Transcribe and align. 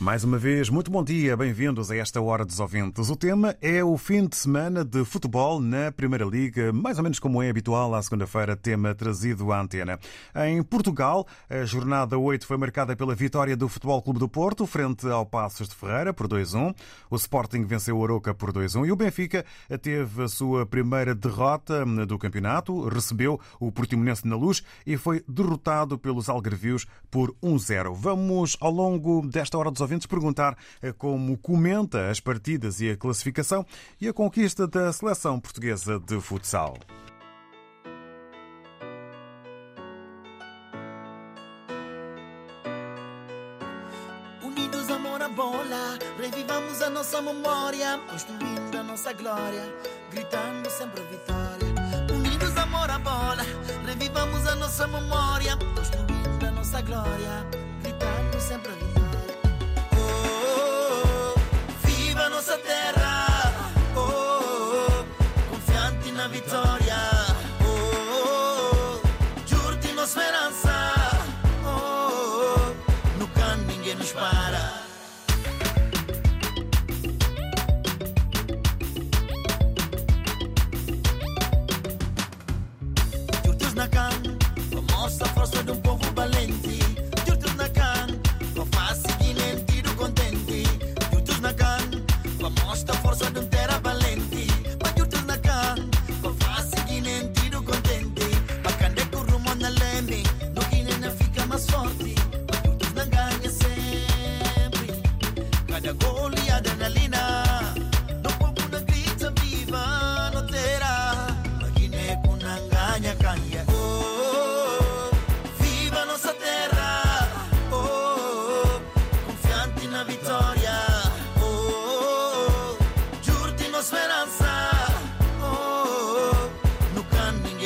Mais 0.00 0.22
uma 0.22 0.38
vez, 0.38 0.70
muito 0.70 0.92
bom 0.92 1.02
dia, 1.02 1.36
bem-vindos 1.36 1.90
a 1.90 1.96
esta 1.96 2.20
Hora 2.20 2.44
dos 2.44 2.60
Ouvintes. 2.60 3.10
O 3.10 3.16
tema 3.16 3.56
é 3.60 3.82
o 3.82 3.98
fim 3.98 4.28
de 4.28 4.36
semana 4.36 4.84
de 4.84 5.04
futebol 5.04 5.58
na 5.60 5.90
Primeira 5.90 6.24
Liga, 6.24 6.72
mais 6.72 6.98
ou 6.98 7.02
menos 7.02 7.18
como 7.18 7.42
é 7.42 7.50
habitual 7.50 7.92
à 7.92 8.00
segunda-feira, 8.00 8.54
tema 8.54 8.94
trazido 8.94 9.52
à 9.52 9.60
antena. 9.60 9.98
Em 10.46 10.62
Portugal, 10.62 11.26
a 11.50 11.64
jornada 11.64 12.16
8 12.16 12.46
foi 12.46 12.56
marcada 12.56 12.94
pela 12.94 13.12
vitória 13.12 13.56
do 13.56 13.68
Futebol 13.68 14.00
Clube 14.00 14.20
do 14.20 14.28
Porto, 14.28 14.68
frente 14.68 15.04
ao 15.08 15.26
Passos 15.26 15.68
de 15.68 15.74
Ferreira, 15.74 16.14
por 16.14 16.28
2-1. 16.28 16.76
O 17.10 17.16
Sporting 17.16 17.64
venceu 17.64 17.98
o 17.98 18.04
Aroca 18.04 18.32
por 18.32 18.52
2-1 18.52 18.86
e 18.86 18.92
o 18.92 18.96
Benfica 18.96 19.44
teve 19.82 20.22
a 20.22 20.28
sua 20.28 20.64
primeira 20.64 21.12
derrota 21.12 21.84
do 22.06 22.16
campeonato, 22.18 22.88
recebeu 22.88 23.40
o 23.58 23.72
Portimonense 23.72 24.28
na 24.28 24.36
luz 24.36 24.62
e 24.86 24.96
foi 24.96 25.24
derrotado 25.26 25.98
pelos 25.98 26.28
Algarvios 26.28 26.86
por 27.10 27.34
1-0. 27.42 27.92
Vamos, 27.96 28.56
ao 28.60 28.70
longo 28.70 29.26
desta 29.26 29.58
Hora 29.58 29.72
dos 29.72 29.80
Ouvintes, 29.80 29.87
perguntar 30.08 30.56
eh, 30.82 30.92
como 30.92 31.38
comenta 31.38 32.10
as 32.10 32.20
partidas 32.20 32.80
e 32.80 32.90
a 32.90 32.96
classificação 32.96 33.64
e 34.00 34.08
a 34.08 34.12
conquista 34.12 34.66
da 34.66 34.92
seleção 34.92 35.38
portuguesa 35.40 35.98
de 35.98 36.20
futsal. 36.20 36.76
Unidos 44.42 44.90
amor 44.90 45.22
a 45.22 45.28
bola, 45.28 45.98
revivamos 46.18 46.82
a 46.82 46.90
nossa 46.90 47.22
memória, 47.22 48.00
construindo 48.10 48.76
a 48.78 48.82
nossa 48.82 49.12
glória, 49.12 49.62
gritando 50.10 50.70
sempre 50.70 51.02
vitória. 51.02 51.68
Unidos 52.14 52.56
amor 52.56 52.90
a 52.90 52.98
bola, 52.98 53.44
revivamos 53.86 54.46
a 54.46 54.54
nossa 54.56 54.86
memória, 54.86 55.56
construindo 55.74 56.46
a 56.46 56.50
nossa 56.50 56.80
glória, 56.82 57.46
gritando 57.82 58.40
sempre 58.40 58.72
vitória. 58.72 58.97
Viva 62.48 62.54
a 62.54 62.56
nossa 62.56 62.58
terra, 62.58 63.52
oh, 63.96 65.04
confiante 65.50 66.12
na 66.12 66.28
vitória. 66.28 66.96
Oh, 67.60 69.00
giurti 69.46 69.92
na 69.92 70.06
speranza, 70.06 70.92
oh, 71.64 72.72
nunca 73.18 73.56
ninguém 73.66 73.96
nos 73.96 74.12
para. 74.12 74.28
Juntos 74.48 74.67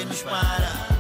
ninguém 0.05 0.25
nos. 0.25 0.92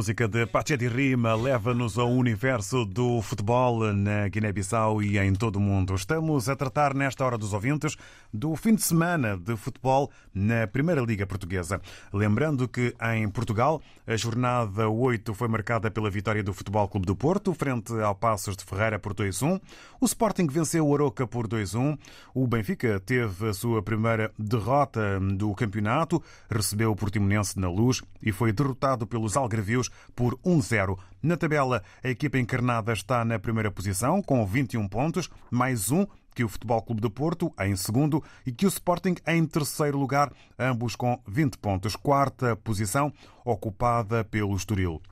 Música 0.00 0.26
de 0.26 0.46
Pache 0.46 0.78
de 0.78 0.88
Rima 0.88 1.34
leva-nos 1.34 1.98
ao 1.98 2.10
universo 2.10 2.86
do 2.86 3.20
futebol 3.20 3.92
na 3.92 4.28
Guiné-Bissau 4.28 5.02
e 5.02 5.18
em 5.18 5.34
todo 5.34 5.56
o 5.56 5.60
mundo. 5.60 5.94
Estamos 5.94 6.48
a 6.48 6.56
tratar 6.56 6.94
nesta 6.94 7.22
hora 7.22 7.36
dos 7.36 7.52
ouvintes 7.52 7.98
do 8.32 8.56
fim 8.56 8.74
de 8.74 8.80
semana 8.80 9.36
de 9.36 9.54
futebol 9.58 10.10
na 10.32 10.66
Primeira 10.66 11.02
Liga 11.02 11.26
Portuguesa. 11.26 11.82
Lembrando 12.14 12.66
que 12.66 12.94
em 13.12 13.28
Portugal 13.28 13.82
a 14.06 14.16
jornada 14.16 14.88
8 14.88 15.34
foi 15.34 15.48
marcada 15.48 15.90
pela 15.90 16.08
vitória 16.08 16.42
do 16.42 16.54
Futebol 16.54 16.88
Clube 16.88 17.06
do 17.06 17.14
Porto 17.14 17.52
frente 17.52 17.92
ao 18.00 18.14
Passos 18.14 18.56
de 18.56 18.64
Ferreira 18.64 18.98
por 18.98 19.12
2-1. 19.12 19.60
O 20.00 20.06
Sporting 20.06 20.46
venceu 20.46 20.88
o 20.88 20.94
Aroca 20.94 21.26
por 21.26 21.46
2-1. 21.46 21.98
O 22.32 22.46
Benfica 22.46 22.98
teve 23.00 23.50
a 23.50 23.52
sua 23.52 23.82
primeira 23.82 24.32
derrota 24.38 25.20
do 25.20 25.54
campeonato, 25.54 26.22
recebeu 26.50 26.90
o 26.90 26.96
Portimonense 26.96 27.60
na 27.60 27.68
Luz 27.68 28.02
e 28.22 28.32
foi 28.32 28.50
derrotado 28.50 29.06
pelos 29.06 29.36
Algarvios 29.36 29.89
por 30.14 30.36
1-0. 30.38 30.98
Na 31.22 31.36
tabela, 31.36 31.82
a 32.02 32.08
equipa 32.08 32.38
encarnada 32.38 32.92
está 32.92 33.24
na 33.24 33.38
primeira 33.38 33.70
posição, 33.70 34.22
com 34.22 34.44
21 34.46 34.88
pontos, 34.88 35.28
mais 35.50 35.90
um 35.90 36.06
que 36.34 36.44
o 36.44 36.48
Futebol 36.48 36.80
Clube 36.82 37.00
do 37.00 37.10
Porto, 37.10 37.52
em 37.60 37.74
segundo, 37.76 38.22
e 38.46 38.52
que 38.52 38.64
o 38.64 38.68
Sporting 38.68 39.16
em 39.26 39.44
terceiro 39.44 39.98
lugar, 39.98 40.32
ambos 40.58 40.96
com 40.96 41.20
20 41.26 41.58
pontos. 41.58 41.96
Quarta 41.96 42.56
posição, 42.56 43.12
ocupada 43.44 44.24
pelo 44.24 44.56
Estoril. 44.56 45.02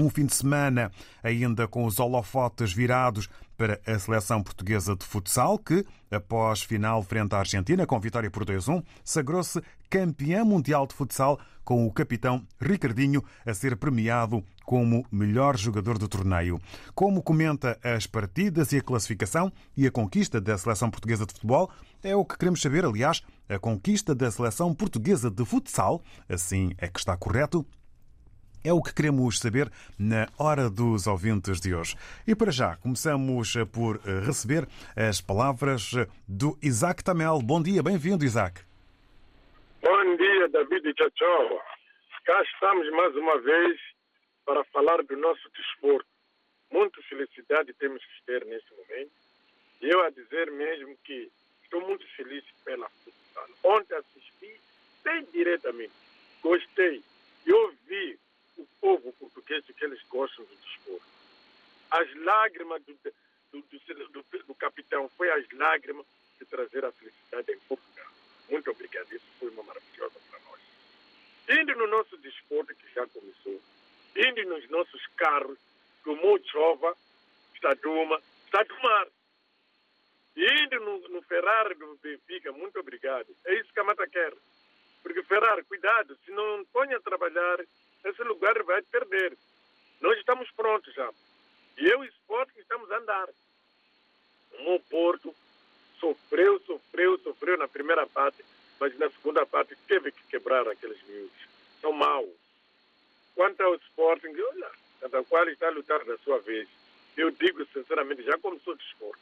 Um 0.00 0.08
fim 0.08 0.24
de 0.24 0.34
semana 0.34 0.90
ainda 1.22 1.68
com 1.68 1.84
os 1.84 2.00
holofotes 2.00 2.72
virados 2.72 3.28
para 3.62 3.80
a 3.86 3.96
seleção 3.96 4.42
portuguesa 4.42 4.96
de 4.96 5.06
futsal, 5.06 5.56
que, 5.56 5.86
após 6.10 6.62
final 6.64 7.00
frente 7.04 7.32
à 7.32 7.38
Argentina, 7.38 7.86
com 7.86 8.00
vitória 8.00 8.28
por 8.28 8.44
2-1, 8.44 8.82
sagrou-se 9.04 9.62
campeã 9.88 10.44
mundial 10.44 10.84
de 10.84 10.92
futsal, 10.92 11.38
com 11.64 11.86
o 11.86 11.92
capitão 11.92 12.44
Ricardinho 12.60 13.22
a 13.46 13.54
ser 13.54 13.76
premiado 13.76 14.44
como 14.64 15.06
melhor 15.12 15.56
jogador 15.56 15.96
do 15.96 16.08
torneio. 16.08 16.60
Como 16.92 17.22
comenta 17.22 17.78
as 17.84 18.04
partidas 18.04 18.72
e 18.72 18.78
a 18.78 18.82
classificação 18.82 19.52
e 19.76 19.86
a 19.86 19.92
conquista 19.92 20.40
da 20.40 20.58
seleção 20.58 20.90
portuguesa 20.90 21.24
de 21.24 21.32
futebol, 21.32 21.70
é 22.02 22.16
o 22.16 22.24
que 22.24 22.36
queremos 22.36 22.60
saber, 22.60 22.84
aliás, 22.84 23.22
a 23.48 23.60
conquista 23.60 24.12
da 24.12 24.28
seleção 24.28 24.74
portuguesa 24.74 25.30
de 25.30 25.44
futsal, 25.44 26.02
assim 26.28 26.72
é 26.78 26.88
que 26.88 26.98
está 26.98 27.16
correto, 27.16 27.64
é 28.64 28.72
o 28.72 28.82
que 28.82 28.94
queremos 28.94 29.38
saber 29.38 29.70
na 29.98 30.28
Hora 30.38 30.70
dos 30.70 31.06
Ouvintes 31.06 31.60
de 31.60 31.74
hoje. 31.74 31.96
E 32.26 32.34
para 32.34 32.50
já, 32.50 32.76
começamos 32.76 33.54
por 33.72 33.96
receber 34.24 34.68
as 34.96 35.20
palavras 35.20 35.92
do 36.28 36.58
Isaac 36.62 37.02
Tamel. 37.02 37.40
Bom 37.40 37.62
dia, 37.62 37.82
bem-vindo, 37.82 38.24
Isaac. 38.24 38.60
Bom 39.82 40.16
dia, 40.16 40.48
David 40.48 40.94
Tchachova. 40.94 41.60
Cá 42.24 42.42
estamos 42.42 42.88
mais 42.92 43.16
uma 43.16 43.40
vez 43.40 43.80
para 44.46 44.62
falar 44.64 45.02
do 45.02 45.16
nosso 45.16 45.50
desporto. 45.56 46.06
Muita 46.70 47.02
felicidade 47.02 47.72
temos 47.74 48.00
que 48.00 48.24
ter 48.26 48.44
nesse 48.46 48.66
momento. 48.70 49.10
E 49.80 49.90
eu 49.90 50.00
a 50.04 50.10
dizer 50.10 50.50
mesmo 50.52 50.96
que 51.04 51.28
estou 51.64 51.80
muito 51.80 52.06
feliz 52.16 52.44
pela 52.64 52.88
futsal. 52.88 53.48
Ontem 53.64 53.96
assisti 53.96 54.60
bem 55.02 55.26
diretamente. 55.32 55.92
Gostei. 56.40 57.02
E 57.44 57.52
ouvi 57.52 58.18
povo 58.82 59.12
português 59.12 59.64
que 59.64 59.84
eles 59.84 60.02
gostam 60.08 60.44
do 60.44 60.56
desporto. 60.56 61.06
As 61.88 62.12
lágrimas 62.16 62.82
do, 62.82 62.98
do, 63.52 63.62
do, 63.62 64.44
do, 64.44 64.54
capitão 64.56 65.08
foi 65.10 65.30
as 65.30 65.48
lágrimas 65.52 66.04
de 66.38 66.44
trazer 66.46 66.84
a 66.84 66.90
felicidade 66.90 67.52
em 67.52 67.58
Portugal. 67.60 68.10
Muito 68.50 68.70
obrigado. 68.72 69.12
Isso 69.12 69.24
foi 69.38 69.50
uma 69.50 69.62
maravilhosa 69.62 70.18
para 70.28 70.40
nós. 70.40 70.60
Indo 71.48 71.76
no 71.76 71.86
nosso 71.86 72.16
desporto, 72.16 72.74
que 72.74 72.92
já 72.92 73.06
começou, 73.06 73.62
indo 74.16 74.48
nos 74.48 74.68
nossos 74.68 75.06
carros, 75.16 75.58
como 76.02 76.40
chova, 76.46 76.96
está 77.54 77.70
está 77.72 78.62
do 78.64 78.82
mar. 78.82 79.06
Indo 80.34 80.80
no, 80.80 81.08
no 81.08 81.22
Ferrari 81.22 81.74
do 81.76 81.96
Benfica, 82.02 82.50
muito 82.52 82.80
obrigado. 82.80 83.28
É 83.44 83.54
isso 83.60 83.72
que 83.72 83.78
a 83.78 83.84
Mata 83.84 84.08
quer. 84.08 84.32
Porque 85.02 85.22
Ferrari, 85.22 85.62
cuidado, 85.64 86.18
se 86.24 86.32
não 86.32 86.64
põe 86.72 86.92
a 86.94 87.00
trabalhar, 87.00 87.60
esse 88.04 88.22
lugar 88.24 88.62
vai 88.62 88.82
perder. 88.82 89.36
Nós 90.00 90.18
estamos 90.18 90.50
prontos 90.52 90.92
já. 90.94 91.10
E 91.78 91.88
eu 91.88 92.04
e 92.04 92.08
o 92.08 92.10
Sporting 92.10 92.58
estamos 92.58 92.90
a 92.90 92.98
andar. 92.98 93.28
O 94.66 94.80
Porto 94.80 95.34
sofreu, 95.98 96.60
sofreu, 96.60 97.18
sofreu 97.18 97.56
na 97.56 97.68
primeira 97.68 98.06
parte, 98.06 98.44
mas 98.78 98.96
na 98.98 99.08
segunda 99.10 99.46
parte 99.46 99.76
teve 99.86 100.10
que 100.12 100.22
quebrar 100.24 100.66
aqueles 100.68 101.00
miúdos. 101.04 101.48
São 101.80 101.92
maus. 101.92 102.28
Quanto 103.34 103.60
ao 103.62 103.74
Sporting, 103.76 104.34
olha, 104.36 104.70
cada 105.00 105.22
qual 105.24 105.48
está 105.48 105.68
a 105.68 105.70
lutar 105.70 106.04
da 106.04 106.18
sua 106.18 106.38
vez. 106.40 106.68
Eu 107.16 107.30
digo 107.30 107.64
sinceramente, 107.72 108.22
já 108.22 108.36
começou 108.38 108.74
o 108.74 108.76
desporto. 108.76 109.20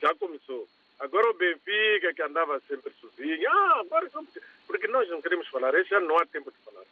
Já 0.00 0.14
começou. 0.14 0.68
Agora 0.98 1.30
o 1.30 1.34
Benfica, 1.34 2.14
que 2.14 2.22
andava 2.22 2.60
sempre 2.60 2.92
sozinho, 3.00 3.50
ah, 3.50 3.80
agora 3.80 4.10
porque 4.66 4.88
nós 4.88 5.08
não 5.08 5.20
queremos 5.20 5.46
falar, 5.48 5.72
já 5.84 6.00
não 6.00 6.18
há 6.18 6.26
tempo 6.26 6.50
de 6.50 6.56
falar. 6.64 6.84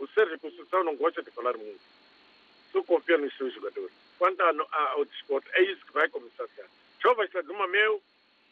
O 0.00 0.08
Sérgio 0.08 0.40
Conceição 0.40 0.82
não 0.82 0.96
gosta 0.96 1.22
de 1.22 1.30
falar 1.30 1.56
muito. 1.56 1.80
Só 2.72 2.82
confia 2.82 3.18
nos 3.18 3.36
seus 3.36 3.52
jogadores. 3.54 3.92
Quanto 4.18 4.40
ao 4.40 5.04
desporto, 5.04 5.48
é 5.52 5.62
isso 5.62 5.84
que 5.84 5.92
vai 5.92 6.08
começar 6.08 6.46
já. 6.56 6.64
Chova 7.00 7.24
está 7.24 7.42
de 7.42 7.50
uma 7.50 7.68
meu, 7.68 8.02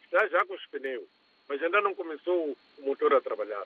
está 0.03 0.27
já 0.27 0.45
com 0.45 0.53
os 0.53 0.65
pneus, 0.67 1.07
mas 1.47 1.61
ainda 1.61 1.81
não 1.81 1.95
começou 1.95 2.55
o 2.77 2.81
motor 2.81 3.13
a 3.13 3.21
trabalhar. 3.21 3.65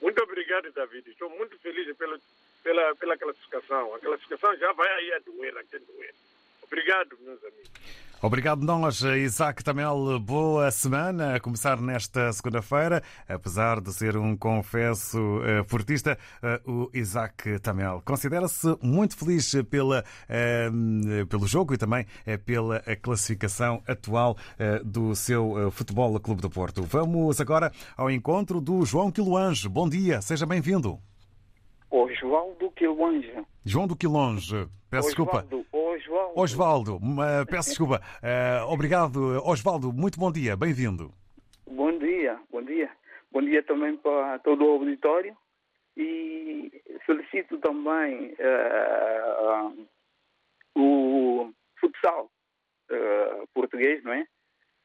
Muito 0.00 0.22
obrigado, 0.22 0.70
David. 0.72 1.10
Estou 1.10 1.30
muito 1.30 1.58
feliz 1.58 1.96
pela, 1.96 2.18
pela, 2.62 2.94
pela 2.96 3.16
classificação. 3.16 3.94
A 3.94 3.98
classificação 3.98 4.56
já 4.56 4.72
vai 4.72 4.92
aí 4.92 5.12
a 5.14 5.18
doer, 5.20 5.56
a 5.56 5.62
doer. 5.62 6.14
Obrigado, 6.72 7.18
meus 7.22 7.44
amigos. 7.44 7.70
Obrigado 8.22 8.64
nós, 8.64 9.02
Isaac 9.02 9.62
Tamel. 9.62 10.18
Boa 10.18 10.70
semana 10.70 11.36
a 11.36 11.40
começar 11.40 11.78
nesta 11.78 12.32
segunda-feira. 12.32 13.02
Apesar 13.28 13.78
de 13.78 13.92
ser 13.92 14.16
um 14.16 14.34
confesso 14.34 15.18
uh, 15.18 15.64
portista, 15.66 16.16
uh, 16.66 16.72
o 16.72 16.90
Isaac 16.94 17.58
Tamel 17.58 18.00
considera-se 18.02 18.74
muito 18.80 19.18
feliz 19.18 19.52
pela, 19.68 20.02
uh, 20.30 21.26
pelo 21.26 21.46
jogo 21.46 21.74
e 21.74 21.76
também 21.76 22.06
pela 22.46 22.80
classificação 23.02 23.82
atual 23.86 24.36
do 24.84 25.14
seu 25.14 25.70
Futebol 25.70 26.18
Clube 26.20 26.40
do 26.40 26.48
Porto. 26.48 26.82
Vamos 26.84 27.40
agora 27.40 27.70
ao 27.96 28.10
encontro 28.10 28.60
do 28.60 28.82
João 28.86 29.10
Quiloange. 29.10 29.68
Bom 29.68 29.88
dia, 29.88 30.22
seja 30.22 30.46
bem-vindo. 30.46 30.98
O 31.92 32.08
João 32.08 32.54
do 32.54 32.70
Quiloange. 32.70 33.30
João 33.66 33.86
do 33.86 33.94
Quilonge, 33.94 34.66
peço 34.90 35.08
Osvaldo, 35.08 35.44
desculpa. 35.44 35.76
Osvaldo. 35.76 36.40
Osvaldo, 36.40 36.96
uh, 36.96 37.46
peço 37.50 37.68
desculpa. 37.68 38.00
Uh, 38.22 38.72
obrigado, 38.72 39.18
Osvaldo, 39.46 39.92
muito 39.92 40.18
bom 40.18 40.32
dia, 40.32 40.56
bem-vindo. 40.56 41.12
Bom 41.70 41.98
dia, 41.98 42.40
bom 42.50 42.62
dia. 42.62 42.90
Bom 43.30 43.42
dia 43.42 43.62
também 43.62 43.94
para 43.98 44.38
todo 44.38 44.64
o 44.64 44.70
auditório 44.70 45.36
e 45.94 46.72
felicito 47.04 47.58
também 47.58 48.34
uh, 48.40 49.86
o 50.74 51.52
futsal 51.78 52.30
português, 53.52 54.02
não 54.02 54.14
é? 54.14 54.26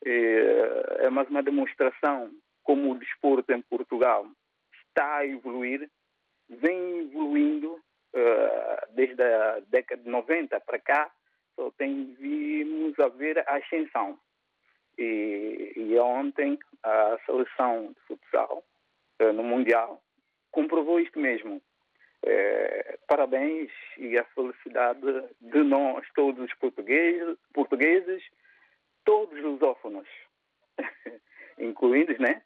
É 0.03 1.09
mais 1.09 1.29
uma 1.29 1.41
demonstração 1.41 2.31
como 2.63 2.91
o 2.91 2.99
desporto 2.99 3.53
em 3.53 3.61
Portugal 3.61 4.25
está 4.89 5.17
a 5.17 5.25
evoluir, 5.25 5.89
vem 6.49 6.99
evoluindo 6.99 7.81
Uh, 8.13 8.93
desde 8.95 9.21
a 9.21 9.59
década 9.67 10.01
de 10.01 10.09
90 10.09 10.59
para 10.61 10.79
cá, 10.79 11.11
só 11.55 11.69
tem, 11.71 12.15
vimos 12.15 12.97
a 12.99 13.09
ver 13.09 13.37
a 13.37 13.57
ascensão. 13.57 14.17
E, 14.97 15.73
e 15.75 15.99
ontem 15.99 16.57
a 16.81 17.19
seleção 17.25 17.93
de 17.93 18.01
futsal 18.07 18.63
uh, 19.21 19.33
no 19.33 19.43
Mundial 19.43 20.01
comprovou 20.51 20.99
isto 20.99 21.19
mesmo. 21.19 21.61
Uh, 22.25 22.97
parabéns 23.07 23.69
e 23.97 24.17
a 24.17 24.23
felicidade 24.33 25.01
de 25.39 25.63
nós, 25.63 26.03
todos 26.15 26.43
os 26.43 26.53
portugueses, 26.55 27.37
portugueses 27.53 28.23
todos 29.05 29.37
os 29.37 29.43
lusófonos, 29.43 30.07
incluindo 31.59 32.19
né, 32.19 32.41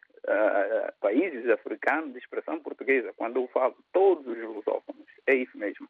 países 1.00 1.50
africanos 1.50 2.14
de 2.14 2.20
expressão 2.20 2.60
portuguesa, 2.60 3.14
quando 3.18 3.38
eu 3.38 3.48
falo 3.48 3.76
todos 3.92 4.26
os 4.28 4.44
lusófonos, 4.44 5.08
é 5.26 5.36
isso 5.36 5.58
mesmo. 5.58 5.88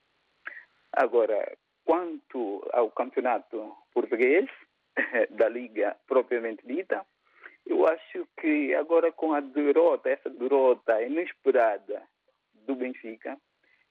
Agora, 0.93 1.57
quanto 1.85 2.67
ao 2.71 2.89
campeonato 2.91 3.75
português, 3.93 4.49
da 5.31 5.49
Liga 5.49 5.95
propriamente 6.07 6.65
dita, 6.65 7.05
eu 7.65 7.87
acho 7.87 8.27
que 8.39 8.73
agora 8.75 9.11
com 9.11 9.33
a 9.33 9.39
derrota, 9.39 10.09
essa 10.09 10.29
derrota 10.29 11.01
inesperada 11.01 12.03
do 12.53 12.75
Benfica, 12.75 13.37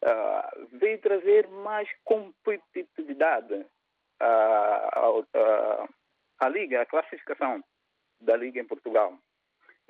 uh, 0.04 0.66
veio 0.72 1.00
trazer 1.00 1.48
mais 1.48 1.88
competitividade 2.04 3.54
uh, 3.54 5.20
uh, 5.20 5.88
à 6.38 6.48
Liga, 6.48 6.82
à 6.82 6.86
classificação 6.86 7.62
da 8.20 8.36
Liga 8.36 8.60
em 8.60 8.66
Portugal 8.66 9.18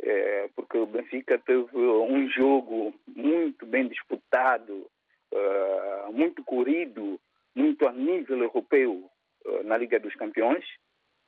é, 0.02 0.49
porque 0.54 0.78
o 0.78 0.87
Benfica 0.87 1.38
teve 1.38 1.76
um 1.76 2.28
jogo 2.30 2.95
muito 3.07 3.66
bem 3.66 3.88
disputado, 3.88 4.87
uh, 5.33 6.12
muito 6.12 6.42
corrido, 6.45 7.21
muito 7.54 7.87
a 7.87 7.92
nível 7.92 8.38
europeu 8.38 9.11
uh, 9.45 9.62
na 9.64 9.76
Liga 9.76 9.99
dos 10.00 10.14
Campeões, 10.14 10.64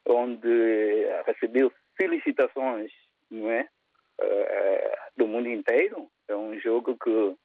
onde 0.06 0.48
recebeu 1.26 1.72
felicitações 1.96 2.90
não 3.30 3.50
é? 3.50 3.68
Uh, 4.20 4.92
do 5.16 5.26
mundo 5.26 5.48
inteiro. 5.48 6.08
É 6.28 6.36
um 6.36 6.58
jogo 6.60 6.96
que 6.96 7.36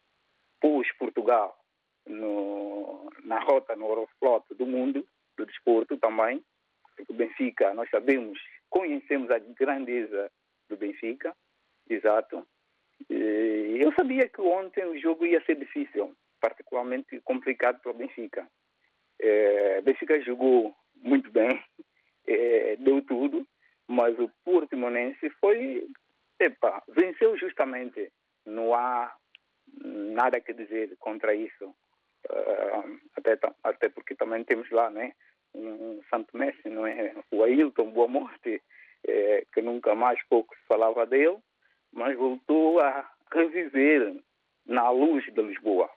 pôs 0.61 0.91
Portugal 0.97 1.57
no, 2.05 3.11
na 3.23 3.39
rota, 3.39 3.75
no 3.75 3.87
Euroflot 3.87 4.45
do 4.55 4.65
mundo, 4.65 5.05
do 5.37 5.45
desporto 5.45 5.97
também. 5.97 6.43
O 7.07 7.13
Benfica, 7.13 7.73
nós 7.73 7.89
sabemos, 7.89 8.39
conhecemos 8.69 9.29
a 9.31 9.39
grandeza 9.39 10.31
do 10.67 10.77
Benfica, 10.77 11.35
exato. 11.89 12.45
E 13.09 13.77
eu 13.79 13.91
sabia 13.93 14.27
que 14.27 14.41
ontem 14.41 14.85
o 14.85 14.99
jogo 14.99 15.25
ia 15.25 15.43
ser 15.45 15.55
difícil, 15.55 16.15
particularmente 16.41 17.19
complicado 17.21 17.79
para 17.81 17.91
o 17.91 17.95
Benfica. 17.95 18.47
É, 19.19 19.81
Benfica 19.81 20.19
jogou 20.21 20.75
muito 20.95 21.31
bem, 21.31 21.61
é, 22.27 22.75
deu 22.77 23.01
tudo, 23.03 23.47
mas 23.87 24.17
o 24.19 24.29
Portimonense 24.43 25.29
foi, 25.41 25.87
epa, 26.39 26.83
venceu 26.89 27.37
justamente. 27.37 28.11
Não 28.45 28.73
há 28.73 29.13
nada 29.83 30.39
que 30.39 30.53
dizer 30.53 30.95
contra 30.99 31.33
isso. 31.33 31.75
Uh, 32.29 32.99
até, 33.15 33.37
até 33.63 33.89
porque 33.89 34.15
também 34.15 34.43
temos 34.43 34.69
lá, 34.71 34.89
né? 34.89 35.13
Um 35.53 36.01
Santo 36.09 36.35
Messi, 36.35 36.69
não 36.69 36.85
é? 36.85 37.13
O 37.31 37.43
Ailton 37.43 37.91
Boa 37.91 38.07
Morte, 38.07 38.61
é, 39.07 39.45
que 39.53 39.61
nunca 39.61 39.95
mais 39.95 40.21
pouco 40.27 40.55
se 40.55 40.65
falava 40.67 41.05
dele, 41.05 41.37
mas 41.91 42.17
voltou 42.17 42.79
a 42.79 43.09
reviver 43.31 44.15
na 44.65 44.89
luz 44.89 45.25
de 45.25 45.41
Lisboa. 45.41 45.89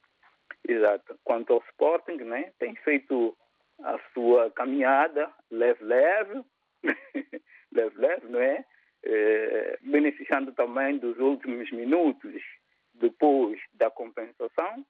Exato. 0.67 1.19
Quanto 1.25 1.53
ao 1.53 1.65
Sporting, 1.71 2.19
né? 2.25 2.53
Tem 2.59 2.75
feito 2.77 3.37
a 3.83 3.99
sua 4.13 4.51
caminhada 4.51 5.33
leve-leve, 5.51 6.43
leve-leve, 7.73 8.27
não 8.29 8.41
é? 8.41 8.65
é? 9.05 9.79
Beneficiando 9.83 10.53
também 10.53 10.99
dos 10.99 11.19
últimos 11.19 11.71
minutos 11.73 12.43
depois 12.95 13.61
da 13.73 13.91
compensação. 13.91 14.85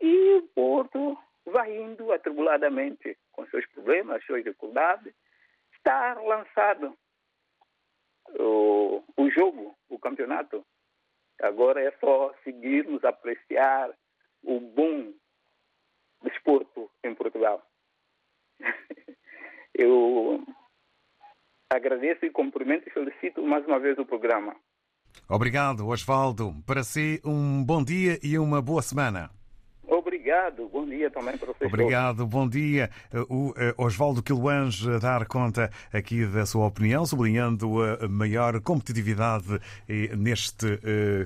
E 0.00 0.34
o 0.36 0.42
Porto 0.54 1.18
vai 1.44 1.76
indo 1.76 2.12
atribuladamente 2.12 3.16
com 3.32 3.46
seus 3.46 3.66
problemas, 3.66 4.24
suas 4.24 4.42
dificuldades. 4.42 5.12
Está 5.74 6.14
lançado 6.14 6.96
o, 8.38 9.02
o 9.16 9.30
jogo, 9.30 9.76
o 9.88 9.98
campeonato. 9.98 10.64
Agora 11.40 11.80
é 11.82 11.92
só 12.00 12.34
seguirmos, 12.42 13.04
apreciar 13.04 13.90
o 14.42 14.60
bom 14.60 15.12
desporto 16.22 16.90
em 17.04 17.14
Portugal. 17.14 17.62
Eu 19.74 20.44
agradeço 21.70 22.24
e 22.24 22.30
cumprimento 22.30 22.88
e 22.88 22.92
felicito 22.92 23.42
mais 23.42 23.64
uma 23.66 23.78
vez 23.78 23.98
o 23.98 24.06
programa. 24.06 24.56
Obrigado, 25.28 25.86
Osvaldo. 25.86 26.52
Para 26.66 26.82
si, 26.82 27.20
um 27.24 27.64
bom 27.64 27.84
dia 27.84 28.18
e 28.22 28.38
uma 28.38 28.60
boa 28.60 28.82
semana. 28.82 29.37
Obrigado, 29.88 30.68
bom 30.68 30.84
dia 30.84 31.10
também 31.10 31.36
para 31.38 31.52
vocês. 31.52 31.72
Obrigado, 31.72 32.26
bom 32.26 32.46
dia. 32.46 32.90
O 33.28 33.54
Osvaldo 33.78 34.22
Quiloange 34.22 34.90
a 34.90 34.98
dar 34.98 35.26
conta 35.26 35.70
aqui 35.90 36.26
da 36.26 36.44
sua 36.44 36.66
opinião, 36.66 37.06
sublinhando 37.06 37.82
a 37.82 38.06
maior 38.06 38.60
competitividade 38.60 39.58
neste 40.16 40.78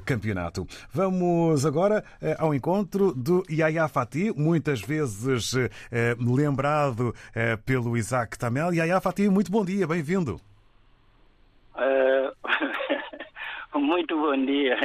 campeonato. 0.05 0.65
Vamos 0.93 1.67
agora 1.67 2.05
ao 2.39 2.55
encontro 2.55 3.13
do 3.13 3.45
Yaya 3.51 3.89
Fati, 3.89 4.31
muitas 4.31 4.81
vezes 4.81 5.55
lembrado 6.21 7.13
pelo 7.67 7.97
Isaac 7.97 8.39
Tamel. 8.39 8.73
Yaya 8.73 9.01
Fati, 9.01 9.29
muito 9.29 9.51
bom 9.51 9.65
dia, 9.65 9.89
bem-vindo. 9.89 10.41
Uh, 11.75 12.33
muito 13.79 14.17
bom 14.17 14.37
dia, 14.45 14.77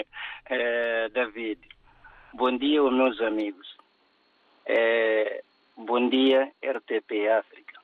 uh, 0.49 1.09
David. 1.13 1.59
Bom 2.33 2.57
dia 2.57 2.83
meus 2.91 3.19
amigos. 3.21 3.77
É, 4.65 5.43
bom 5.77 6.09
dia, 6.09 6.51
RTP 6.61 7.27
África. 7.29 7.79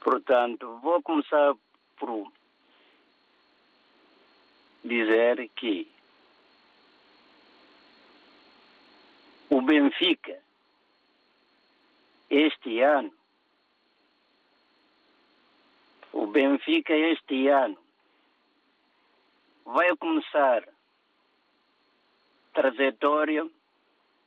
Portanto, 0.00 0.78
vou 0.80 1.02
começar 1.02 1.54
por 1.98 2.32
dizer 4.84 5.50
que 5.56 5.90
o 9.50 9.60
Benfica, 9.60 10.38
este 12.30 12.80
ano, 12.80 13.12
o 16.12 16.26
Benfica 16.28 16.94
este 16.94 17.48
ano 17.48 17.76
vai 19.64 19.94
começar 19.96 20.73
trajetória 22.54 23.46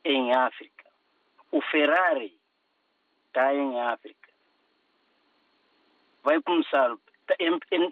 em 0.06 0.34
África. 0.34 0.86
O 1.52 1.62
Ferrari 1.62 2.38
está 3.28 3.54
em 3.56 3.80
África. 3.80 4.30
Vai 6.24 6.42
começar. 6.42 6.96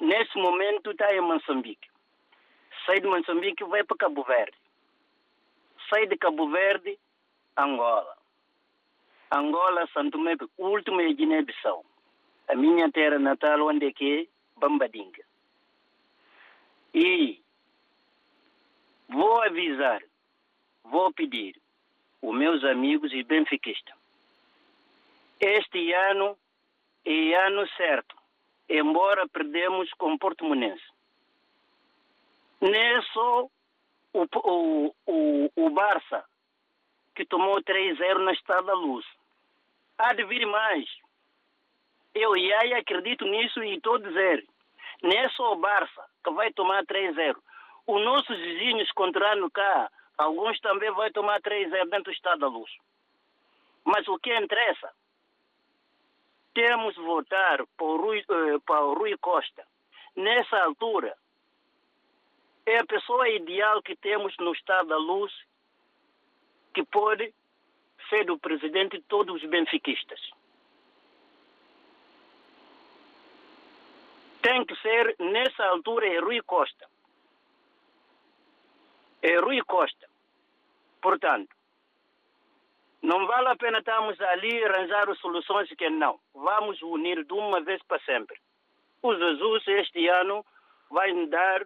Nesse 0.01 0.37
momento 0.37 0.91
está 0.91 1.13
em 1.15 1.21
Moçambique. 1.21 1.89
Sai 2.85 2.99
de 2.99 3.07
Moçambique 3.07 3.63
vai 3.63 3.83
para 3.83 3.97
Cabo 3.97 4.23
Verde. 4.23 4.57
Sai 5.89 6.05
de 6.07 6.17
Cabo 6.17 6.49
Verde, 6.49 6.99
Angola. 7.57 8.17
Angola, 9.31 9.87
Santo 9.93 10.11
Tomé, 10.11 10.35
o 10.57 10.67
último 10.67 11.01
é 11.01 11.11
Guiné-Bissau. 11.11 11.83
A 12.47 12.55
minha 12.55 12.91
terra 12.91 13.17
natal, 13.17 13.67
onde 13.67 13.87
é 13.87 13.91
que 13.91 14.21
é? 14.21 14.59
Bambadinga. 14.59 15.23
E 16.93 17.41
vou 19.09 19.41
avisar, 19.41 20.01
vou 20.85 21.13
pedir 21.13 21.59
os 22.21 22.35
meus 22.35 22.63
amigos 22.63 23.11
e 23.13 23.23
benfiquistas. 23.23 23.95
Este 25.39 25.93
ano 25.93 26.37
é 27.03 27.33
ano 27.45 27.67
certo, 27.75 28.15
embora 28.69 29.27
perdemos 29.27 29.91
com 29.93 30.17
Porto 30.17 30.45
Monense. 30.45 30.83
Não 32.61 32.73
é 32.73 33.01
só 33.13 33.47
o, 34.13 34.25
o, 34.33 34.95
o, 35.05 35.51
o 35.55 35.69
Barça 35.69 36.23
que 37.15 37.25
tomou 37.25 37.61
3-0 37.61 38.23
na 38.23 38.33
Estrada 38.33 38.67
da 38.67 38.73
Luz. 38.73 39.05
Há 39.97 40.13
de 40.13 40.23
vir 40.25 40.45
mais. 40.45 40.85
Eu 42.13 42.35
e 42.35 42.53
aí 42.53 42.73
acredito 42.73 43.25
nisso 43.25 43.63
e 43.63 43.75
estou 43.75 43.95
a 43.95 43.99
dizer. 43.99 44.45
Não 45.03 45.11
é 45.11 45.29
só 45.29 45.53
o 45.53 45.57
Barça 45.57 46.05
que 46.23 46.31
vai 46.31 46.51
tomar 46.53 46.83
3-0. 46.85 47.35
Os 47.87 48.03
nossos 48.03 48.37
vizinhos 48.37 48.91
contra 48.93 49.35
cá, 49.51 49.91
alguns 50.17 50.59
também 50.59 50.91
vão 50.91 51.11
tomar 51.11 51.41
3-0 51.41 51.89
dentro 51.89 52.05
do 52.05 52.11
Estado 52.11 52.39
da 52.39 52.47
Luz. 52.47 52.71
Mas 53.83 54.07
o 54.07 54.17
que 54.17 54.35
interessa? 54.35 54.91
Temos 56.53 56.95
votar 56.95 57.65
para 57.77 57.85
o 57.85 57.97
Rui, 57.97 58.23
uh, 58.29 58.59
para 58.61 58.83
o 58.83 58.93
Rui 58.93 59.17
Costa. 59.17 59.65
Nessa 60.15 60.57
altura, 60.63 61.15
é 62.65 62.79
a 62.79 62.85
pessoa 62.85 63.29
ideal 63.29 63.81
que 63.81 63.95
temos 63.95 64.35
no 64.37 64.53
Estado 64.53 64.89
da 64.89 64.97
Luz 64.97 65.31
que 66.73 66.83
pode 66.83 67.33
ser 68.09 68.29
o 68.29 68.39
presidente 68.39 68.97
de 68.97 69.03
todos 69.03 69.41
os 69.41 69.49
benfiquistas. 69.49 70.19
Tem 74.41 74.65
que 74.65 74.75
ser, 74.81 75.15
nessa 75.19 75.65
altura, 75.65 76.07
é 76.07 76.19
Rui 76.19 76.41
Costa. 76.41 76.87
É 79.25 79.39
Rui 79.39 79.59
Costa. 79.63 80.07
Portanto, 81.01 81.49
não 83.01 83.25
vale 83.25 83.47
a 83.47 83.55
pena 83.55 83.79
estarmos 83.79 84.21
ali 84.21 84.63
arranjar 84.63 85.07
soluções 85.15 85.67
que 85.69 85.89
não. 85.89 86.19
Vamos 86.31 86.79
unir 86.83 87.25
de 87.25 87.33
uma 87.33 87.59
vez 87.61 87.81
para 87.87 87.99
sempre. 88.03 88.39
O 89.01 89.15
Jesus 89.15 89.67
este 89.67 90.07
ano 90.09 90.45
vai 90.91 91.11
nos 91.11 91.27
dar 91.31 91.65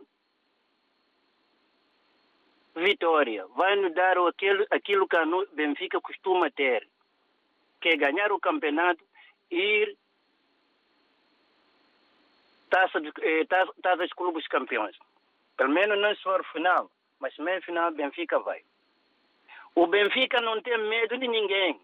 vitória, 2.78 3.46
vai 3.48 3.76
nos 3.76 3.94
dar 3.94 4.18
aquilo, 4.18 4.66
aquilo 4.72 5.06
que 5.06 5.18
a 5.18 5.26
Benfica 5.52 6.00
costuma 6.00 6.50
ter, 6.52 6.88
que 7.82 7.90
é 7.90 7.98
ganhar 7.98 8.32
o 8.32 8.40
campeonato 8.40 9.04
e 9.52 9.58
ir 9.58 9.98
taça, 12.70 13.02
de, 13.02 13.12
eh, 13.22 13.46
taça, 13.46 13.74
taça 13.82 14.08
clubes 14.16 14.48
campeões. 14.48 14.98
Pelo 15.58 15.74
menos 15.74 16.00
não 16.00 16.16
se 16.16 16.24
for 16.24 16.42
final, 16.54 16.90
mas 17.20 17.36
meio 17.38 17.62
final 17.62 17.92
Benfica 17.92 18.40
vai. 18.40 18.64
O 19.76 19.88
Benfica 19.88 20.42
não 20.42 20.62
tem 20.62 20.78
medo 20.78 21.18
de 21.18 21.28
ninguém. 21.28 21.80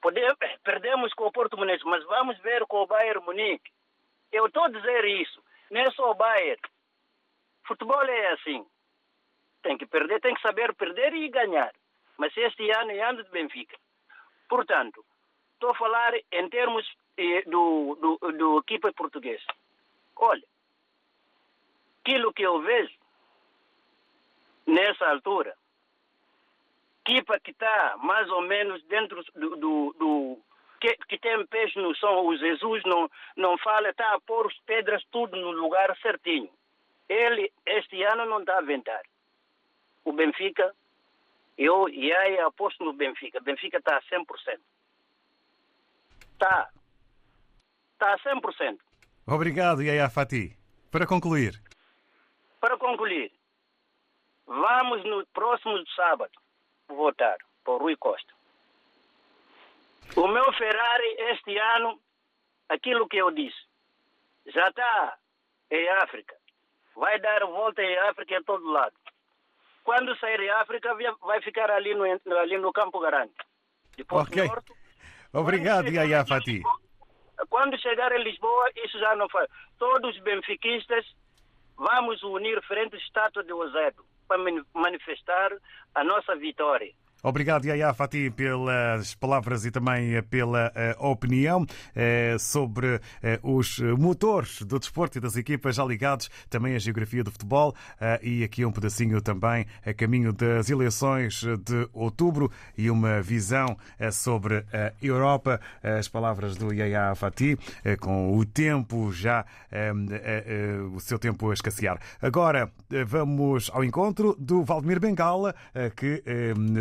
Podemos, 0.00 0.36
perdemos 0.62 1.14
com 1.14 1.26
o 1.26 1.32
Porto 1.32 1.56
Muniz, 1.56 1.82
mas 1.84 2.04
vamos 2.04 2.38
ver 2.40 2.66
com 2.66 2.82
o 2.82 2.86
Bayern 2.86 3.24
Munique. 3.24 3.72
Eu 4.30 4.46
estou 4.46 4.64
a 4.64 4.68
dizer 4.68 5.04
isso. 5.04 5.42
Não 5.70 5.80
é 5.80 5.90
só 5.92 6.10
o 6.10 6.14
Bayern. 6.14 6.60
Futebol 7.66 8.02
é 8.02 8.32
assim. 8.32 8.66
Tem 9.62 9.78
que 9.78 9.86
perder, 9.86 10.20
tem 10.20 10.34
que 10.34 10.42
saber 10.42 10.74
perder 10.74 11.14
e 11.14 11.28
ganhar. 11.28 11.72
Mas 12.18 12.36
este 12.36 12.70
ano 12.70 12.90
é 12.90 13.00
ano 13.00 13.24
de 13.24 13.30
Benfica. 13.30 13.76
Portanto, 14.48 15.04
estou 15.54 15.70
a 15.70 15.74
falar 15.74 16.12
em 16.30 16.48
termos 16.50 16.86
eh, 17.16 17.42
do, 17.46 17.96
do, 18.00 18.32
do 18.32 18.58
equipa 18.58 18.92
portuguesa. 18.92 19.46
Olha, 20.16 20.44
aquilo 22.02 22.32
que 22.32 22.42
eu 22.42 22.60
vejo 22.60 22.94
nessa 24.66 25.06
altura, 25.06 25.54
equipa 27.06 27.38
que 27.40 27.50
está 27.50 27.96
mais 27.98 28.28
ou 28.30 28.42
menos 28.42 28.82
dentro 28.84 29.22
do, 29.34 29.56
do, 29.56 29.96
do 29.98 30.38
que, 30.80 30.96
que, 31.08 31.18
tem 31.18 31.46
peixe 31.46 31.78
no 31.78 31.94
som, 31.96 32.26
o 32.26 32.36
Jesus 32.36 32.82
não, 32.84 33.10
não 33.36 33.58
fala, 33.58 33.90
está 33.90 34.14
a 34.14 34.20
pôr 34.20 34.46
as 34.46 34.58
pedras 34.66 35.02
tudo 35.10 35.36
no 35.36 35.50
lugar 35.52 35.96
certinho. 36.00 36.50
Ele, 37.08 37.52
este 37.66 38.02
ano, 38.02 38.24
não 38.26 38.40
está 38.40 38.54
a 38.54 38.58
aventar. 38.58 39.02
O 40.04 40.12
Benfica, 40.12 40.74
eu 41.56 41.88
e 41.88 42.12
aí 42.12 42.38
aposto 42.40 42.84
no 42.84 42.92
Benfica. 42.92 43.40
Benfica 43.40 43.78
está 43.78 43.96
a 43.96 44.02
100%. 44.02 44.58
Está. 46.32 46.70
Está 47.92 48.14
a 48.14 48.18
100%. 48.18 48.78
Obrigado, 49.26 49.82
Yaya 49.82 50.10
Fati. 50.10 50.56
Para 50.90 51.06
concluir. 51.06 51.60
Para 52.60 52.76
concluir, 52.76 53.32
vamos 54.46 55.04
no 55.04 55.26
próximo 55.26 55.82
sábado 55.94 56.32
votar 56.88 57.36
por 57.64 57.80
Rui 57.80 57.96
Costa. 57.96 58.32
O 60.16 60.28
meu 60.28 60.52
Ferrari 60.52 61.16
este 61.30 61.56
ano, 61.58 62.00
aquilo 62.68 63.08
que 63.08 63.16
eu 63.16 63.30
disse, 63.30 63.58
já 64.46 64.68
está 64.68 65.18
em 65.70 65.88
África. 65.88 66.36
Vai 66.94 67.18
dar 67.18 67.44
volta 67.46 67.82
em 67.82 67.96
África 67.98 68.36
em 68.36 68.42
todo 68.44 68.70
lado. 68.70 68.94
Quando 69.82 70.16
sair 70.18 70.38
de 70.38 70.50
África, 70.50 70.94
vai 71.20 71.42
ficar 71.42 71.70
ali 71.70 71.94
no, 71.94 72.04
ali 72.38 72.56
no 72.58 72.72
Campo 72.72 73.00
Grande. 73.00 73.32
Depois 73.96 74.26
ok. 74.26 74.46
Norte, 74.46 74.72
Obrigado, 75.32 75.88
Yaya 75.88 76.24
Fati. 76.24 76.62
Quando 77.50 77.78
chegar 77.80 78.12
em 78.12 78.22
Lisboa, 78.22 78.70
isso 78.76 78.98
já 78.98 79.16
não 79.16 79.28
faz. 79.28 79.50
Todos 79.78 80.14
os 80.16 80.22
benfiquistas 80.22 81.04
vamos 81.76 82.22
unir 82.22 82.62
frente 82.62 82.94
à 82.94 82.98
estátua 82.98 83.42
de 83.42 83.52
Ozedo 83.52 84.04
para 84.26 84.38
manifestar 84.74 85.52
a 85.94 86.04
nossa 86.04 86.34
vitória. 86.36 86.92
Obrigado, 87.26 87.64
Yaya 87.64 87.94
Fati, 87.94 88.28
pelas 88.28 89.14
palavras 89.14 89.64
e 89.64 89.70
também 89.70 90.22
pela 90.24 90.70
uh, 91.00 91.06
opinião 91.06 91.62
uh, 91.62 92.38
sobre 92.38 93.00
os 93.42 93.78
motores 93.98 94.60
do 94.60 94.78
desporto 94.78 95.16
e 95.16 95.22
das 95.22 95.34
equipas 95.34 95.76
já 95.76 95.84
ligados, 95.86 96.30
também 96.50 96.74
a 96.74 96.78
geografia 96.78 97.24
do 97.24 97.30
futebol 97.30 97.74
e 98.22 98.44
aqui 98.44 98.62
um 98.62 98.70
pedacinho 98.70 99.22
também 99.22 99.64
a 99.86 99.94
caminho 99.94 100.34
das 100.34 100.68
eleições 100.68 101.42
de 101.42 101.88
outubro 101.94 102.50
e 102.76 102.90
uma 102.90 103.22
visão 103.22 103.78
sobre 104.12 104.66
a 104.70 104.92
Europa. 105.00 105.58
As 105.82 106.08
palavras 106.08 106.56
do 106.56 106.74
Yaya 106.74 107.14
Fati, 107.14 107.58
com 108.00 108.36
o 108.36 108.44
tempo 108.44 109.10
já, 109.12 109.46
o 110.92 111.00
seu 111.00 111.18
tempo 111.18 111.50
a 111.50 111.54
escassear. 111.54 111.98
Agora 112.20 112.70
vamos 113.06 113.70
ao 113.72 113.82
encontro 113.82 114.36
do 114.38 114.62
Valdemir 114.62 115.00
Bengala, 115.00 115.54
que 115.96 116.22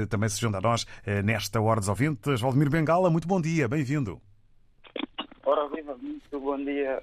também 0.10 0.33
se 0.34 0.42
junta 0.42 0.58
a 0.58 0.62
nós 0.62 0.86
nesta 1.24 1.62
Hora 1.62 1.80
dos 1.80 1.90
Ouvintes. 1.90 2.42
Valdemir 2.42 2.70
Bengala, 2.70 3.10
muito 3.10 3.28
bom 3.28 3.40
dia, 3.40 3.68
bem-vindo. 3.68 4.22
Ora, 5.46 5.68
viva, 5.70 5.96
muito 5.98 6.40
bom 6.40 6.58
dia, 6.58 7.02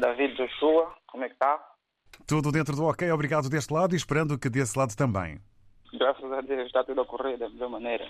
David 0.00 0.36
Joshua, 0.36 0.94
como 1.06 1.24
é 1.24 1.28
que 1.28 1.34
está? 1.34 1.60
Tudo 2.26 2.52
dentro 2.52 2.76
do 2.76 2.84
ok, 2.84 3.10
obrigado 3.10 3.48
deste 3.48 3.72
lado 3.72 3.94
e 3.94 3.96
esperando 3.96 4.38
que 4.38 4.48
desse 4.48 4.78
lado 4.78 4.96
também. 4.96 5.40
Graças 5.92 6.32
a 6.32 6.40
Deus 6.40 6.66
está 6.66 6.84
tudo 6.84 7.00
a 7.00 7.06
correr 7.06 7.36
da 7.36 7.48
melhor 7.48 7.70
maneira. 7.70 8.08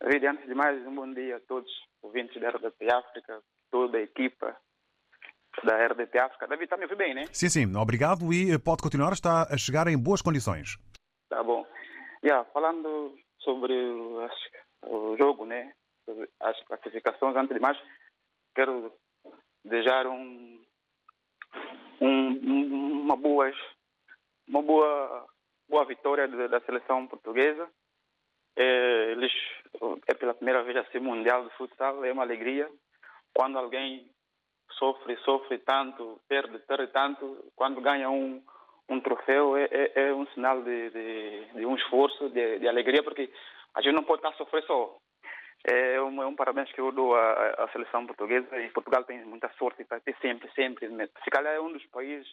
David, 0.00 0.26
antes 0.26 0.46
de 0.46 0.54
mais, 0.54 0.86
um 0.86 0.94
bom 0.94 1.12
dia 1.12 1.36
a 1.36 1.40
todos 1.40 1.70
os 1.70 2.04
ouvintes 2.04 2.40
da 2.40 2.50
RDP 2.50 2.92
África, 2.92 3.40
toda 3.70 3.98
a 3.98 4.02
equipa 4.02 4.56
da 5.64 5.86
RDP 5.86 6.18
África. 6.18 6.46
David, 6.46 6.64
está 6.64 6.76
me 6.76 6.84
ouvindo 6.84 6.98
bem, 6.98 7.14
né? 7.14 7.24
Sim, 7.32 7.48
sim, 7.48 7.76
obrigado 7.76 8.32
e 8.32 8.58
pode 8.58 8.82
continuar, 8.82 9.12
está 9.12 9.42
a 9.50 9.56
chegar 9.56 9.88
em 9.88 9.96
boas 9.98 10.22
condições. 10.22 10.76
Tá 11.28 11.42
bom. 11.42 11.66
Yeah, 12.24 12.44
falando 12.52 13.14
sobre 13.48 13.72
o 14.84 15.16
jogo, 15.16 15.46
né? 15.46 15.72
As 16.38 16.60
classificações, 16.64 17.34
antes 17.34 17.54
de 17.54 17.60
mais, 17.60 17.78
quero 18.54 18.92
desejar 19.64 20.06
um, 20.06 20.62
um, 21.98 23.02
uma 23.04 23.16
boa 23.16 23.50
uma 24.46 24.62
boa 24.62 25.26
boa 25.66 25.84
vitória 25.86 26.28
da 26.28 26.60
seleção 26.60 27.06
portuguesa. 27.06 27.66
É, 28.56 29.12
eles 29.12 29.32
é 30.06 30.14
pela 30.14 30.34
primeira 30.34 30.62
vez 30.62 30.76
a 30.76 30.84
ser 30.90 31.00
mundial 31.00 31.44
de 31.44 31.54
futsal, 31.56 32.04
é 32.04 32.12
uma 32.12 32.24
alegria 32.24 32.68
quando 33.34 33.58
alguém 33.58 34.10
sofre, 34.72 35.16
sofre 35.18 35.58
tanto, 35.58 36.20
perde, 36.28 36.58
perde 36.60 36.92
tanto, 36.92 37.50
quando 37.54 37.80
ganha 37.80 38.10
um 38.10 38.42
um 38.88 39.00
troféu 39.00 39.56
é, 39.56 39.68
é, 39.70 40.08
é 40.08 40.14
um 40.14 40.26
sinal 40.28 40.62
de, 40.62 40.90
de, 40.90 41.44
de, 41.54 41.66
um 41.66 41.76
esforço, 41.76 42.28
de, 42.30 42.58
de 42.58 42.68
alegria, 42.68 43.02
porque 43.02 43.30
a 43.74 43.82
gente 43.82 43.94
não 43.94 44.04
pode 44.04 44.20
estar 44.20 44.30
a 44.30 44.38
sofrer 44.38 44.62
só. 44.64 44.96
É 45.64 46.00
um, 46.00 46.22
é 46.22 46.26
um 46.26 46.36
parabéns 46.36 46.70
que 46.72 46.80
eu 46.80 46.92
dou 46.92 47.14
à, 47.14 47.64
à, 47.64 47.68
seleção 47.72 48.06
portuguesa 48.06 48.58
e 48.60 48.70
Portugal 48.70 49.04
tem 49.04 49.24
muita 49.24 49.50
sorte 49.58 49.84
para 49.84 50.00
ter 50.00 50.16
sempre, 50.20 50.50
sempre. 50.52 50.88
Se 50.88 51.30
calhar 51.30 51.54
é 51.54 51.60
um 51.60 51.72
dos 51.72 51.84
países 51.86 52.28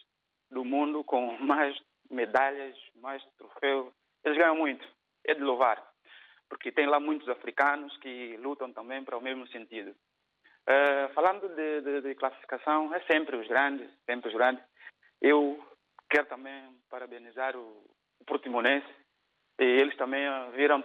do 0.50 0.64
mundo 0.64 1.04
com 1.04 1.36
mais 1.40 1.76
medalhas, 2.10 2.76
mais 2.96 3.22
troféus. 3.36 3.92
Eles 4.24 4.38
ganham 4.38 4.56
muito, 4.56 4.86
é 5.24 5.34
de 5.34 5.42
louvar, 5.42 5.84
porque 6.48 6.72
tem 6.72 6.86
lá 6.86 7.00
muitos 7.00 7.28
africanos 7.28 7.96
que 7.98 8.36
lutam 8.38 8.72
também 8.72 9.04
para 9.04 9.18
o 9.18 9.22
mesmo 9.22 9.46
sentido. 9.48 9.94
Uh, 10.68 11.12
falando 11.14 11.48
de, 11.54 11.80
de, 11.80 12.00
de, 12.00 12.14
classificação, 12.16 12.92
é 12.92 13.00
sempre 13.02 13.36
os 13.36 13.46
grandes, 13.46 13.88
sempre 14.04 14.28
os 14.28 14.34
grandes. 14.34 14.64
Eu 15.20 15.64
Quero 16.08 16.26
também 16.26 16.62
parabenizar 16.90 17.56
o, 17.56 17.84
o 18.20 18.24
Portimonense. 18.26 18.86
E 19.58 19.64
eles 19.64 19.96
também 19.96 20.26
viram, 20.52 20.82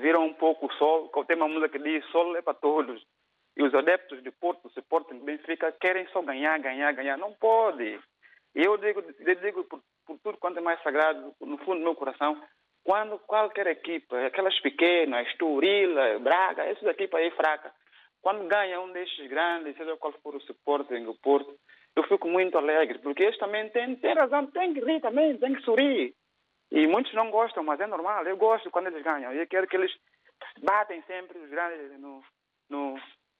viram 0.00 0.26
um 0.26 0.34
pouco 0.34 0.66
o 0.66 0.72
sol. 0.74 1.08
Tem 1.24 1.36
uma 1.36 1.48
música 1.48 1.68
que 1.68 1.78
diz: 1.78 2.04
Sol 2.06 2.36
é 2.36 2.42
para 2.42 2.54
todos. 2.54 3.04
E 3.56 3.62
os 3.62 3.74
adeptos 3.74 4.22
de 4.22 4.30
Porto, 4.30 4.70
Sporting, 4.76 5.18
Benfica, 5.20 5.72
querem 5.72 6.06
só 6.08 6.22
ganhar, 6.22 6.58
ganhar, 6.58 6.92
ganhar. 6.92 7.16
Não 7.16 7.32
pode. 7.34 7.98
E 8.54 8.64
eu 8.64 8.76
digo, 8.76 9.04
eu 9.18 9.34
digo 9.36 9.64
por, 9.64 9.80
por 10.06 10.18
tudo 10.18 10.38
quanto 10.38 10.58
é 10.58 10.60
mais 10.60 10.82
sagrado, 10.82 11.34
no 11.40 11.58
fundo 11.58 11.78
do 11.78 11.84
meu 11.84 11.94
coração, 11.94 12.40
quando 12.84 13.18
qualquer 13.20 13.66
equipa, 13.66 14.18
aquelas 14.26 14.58
pequenas, 14.60 15.26
Estoril, 15.28 15.94
Braga, 16.20 16.64
essas 16.64 16.84
equipas 16.84 17.20
aí 17.20 17.30
fracas, 17.32 17.72
quando 18.22 18.48
ganha 18.48 18.80
um 18.80 18.92
destes 18.92 19.28
grandes, 19.28 19.76
seja 19.76 19.96
qual 19.96 20.12
for 20.22 20.34
o 20.34 20.38
Sporting, 20.38 21.06
o 21.06 21.14
Porto, 21.14 21.54
eu 21.98 22.04
fico 22.04 22.28
muito 22.28 22.56
alegre, 22.56 22.98
porque 23.00 23.24
eles 23.24 23.38
também 23.38 23.68
têm, 23.70 23.96
têm 23.96 24.14
razão, 24.14 24.46
têm 24.46 24.72
que 24.72 24.80
rir 24.80 25.00
também, 25.00 25.36
têm 25.36 25.54
que 25.54 25.62
sorrir. 25.62 26.14
E 26.70 26.86
muitos 26.86 27.12
não 27.14 27.30
gostam, 27.30 27.64
mas 27.64 27.80
é 27.80 27.86
normal. 27.86 28.24
Eu 28.24 28.36
gosto 28.36 28.70
quando 28.70 28.86
eles 28.86 29.02
ganham. 29.02 29.32
Eu 29.32 29.46
quero 29.48 29.66
que 29.66 29.76
eles 29.76 29.92
batem 30.62 31.02
sempre 31.02 31.38
os 31.38 31.50
grandes 31.50 31.98
no, 31.98 32.22
no, 32.70 32.96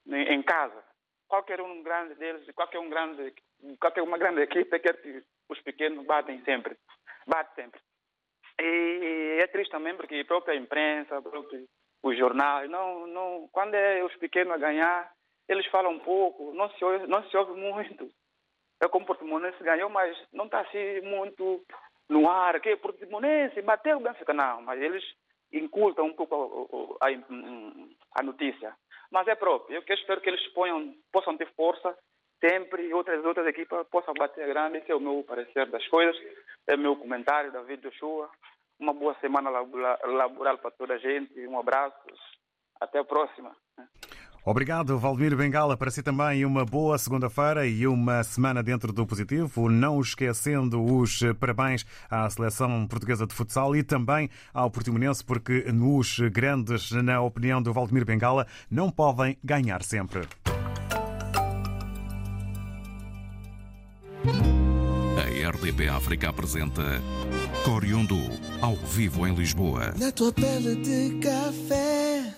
em 0.07 0.41
casa. 0.43 0.83
Qualquer 1.27 1.61
um 1.61 1.81
grande 1.83 2.15
deles, 2.15 2.45
qualquer 2.53 2.79
um 2.79 2.89
grande, 2.89 3.33
qualquer 3.79 4.01
uma 4.01 4.17
grande 4.17 4.41
equipe, 4.41 4.79
quer 4.79 4.99
que 5.01 5.23
os 5.47 5.61
pequenos 5.61 6.05
batem 6.05 6.41
sempre. 6.43 6.75
Bate 7.27 7.53
sempre. 7.55 7.79
E 8.59 9.37
é 9.39 9.47
triste 9.47 9.71
também 9.71 9.95
porque 9.95 10.15
a 10.15 10.25
própria 10.25 10.55
imprensa, 10.55 11.21
próprio, 11.21 11.65
os 12.03 12.17
jornais, 12.17 12.69
não, 12.69 13.07
não, 13.07 13.47
quando 13.53 13.75
é 13.75 14.03
os 14.03 14.15
pequenos 14.17 14.53
a 14.53 14.57
ganhar, 14.57 15.13
eles 15.47 15.65
falam 15.67 15.97
pouco, 15.99 16.53
não 16.53 16.69
se 16.71 16.83
ouve, 16.83 17.07
não 17.07 17.23
se 17.29 17.37
ouve 17.37 17.53
muito 17.53 18.09
é 18.81 18.87
como 18.87 19.05
Portimonense 19.05 19.63
ganhou, 19.63 19.89
mas 19.89 20.17
não 20.31 20.45
está 20.45 20.61
assim 20.61 21.01
muito 21.01 21.63
no 22.07 22.29
ar, 22.29 22.59
que 22.59 22.75
Portimonense 22.77 23.61
bateu 23.61 23.97
o 23.97 24.01
Benfica, 24.01 24.33
não, 24.33 24.61
mas 24.61 24.81
eles 24.81 25.03
incultam 25.51 26.05
um 26.05 26.13
pouco 26.13 26.97
a, 27.01 27.07
a, 27.07 28.19
a, 28.19 28.23
notícia. 28.23 28.75
Mas 29.11 29.27
é 29.27 29.35
próprio, 29.35 29.75
eu 29.75 29.95
espero 29.95 30.21
que 30.21 30.29
eles 30.29 30.45
ponham, 30.53 30.93
possam 31.11 31.35
ter 31.35 31.47
força 31.53 31.97
sempre 32.39 32.87
e 32.87 32.93
outras, 32.93 33.23
outras 33.25 33.47
equipas 33.47 33.85
possam 33.87 34.13
bater 34.13 34.47
grande, 34.47 34.77
esse 34.77 34.91
é 34.91 34.95
o 34.95 34.99
meu 34.99 35.23
parecer 35.23 35.65
das 35.69 35.85
coisas, 35.87 36.15
é 36.67 36.75
o 36.75 36.79
meu 36.79 36.95
comentário, 36.95 37.51
David 37.51 37.81
Joshua. 37.81 38.29
Uma 38.79 38.93
boa 38.93 39.13
semana 39.15 39.49
laboral 39.49 40.57
para 40.57 40.71
toda 40.71 40.93
a 40.93 40.97
gente, 40.97 41.45
um 41.47 41.59
abraço, 41.59 41.97
até 42.79 42.99
a 42.99 43.03
próxima. 43.03 43.53
Obrigado, 44.45 44.97
Valdemir 44.97 45.35
Bengala. 45.35 45.77
Para 45.77 45.91
si 45.91 46.01
também 46.01 46.45
uma 46.45 46.65
boa 46.65 46.97
segunda-feira 46.97 47.67
e 47.67 47.85
uma 47.85 48.23
semana 48.23 48.63
dentro 48.63 48.91
do 48.91 49.05
positivo. 49.05 49.69
Não 49.69 49.99
esquecendo 49.99 50.83
os 50.83 51.19
parabéns 51.39 51.85
à 52.09 52.29
seleção 52.29 52.87
portuguesa 52.87 53.27
de 53.27 53.33
futsal 53.33 53.75
e 53.75 53.83
também 53.83 54.29
ao 54.53 54.71
Portimonense, 54.71 55.23
porque 55.23 55.71
nos 55.71 56.19
grandes, 56.31 56.91
na 56.91 57.21
opinião 57.21 57.61
do 57.61 57.73
Valdemir 57.73 58.05
Bengala, 58.05 58.47
não 58.69 58.89
podem 58.89 59.37
ganhar 59.43 59.83
sempre. 59.83 60.21
A 65.17 65.49
RDP 65.49 65.87
África 65.89 66.29
apresenta 66.29 67.01
Coriondu, 67.63 68.21
ao 68.61 68.75
vivo 68.75 69.27
em 69.27 69.33
Lisboa. 69.33 69.93
Na 69.97 70.11
tua 70.11 70.31
pele 70.31 70.75
de 70.75 71.19
café, 71.19 72.35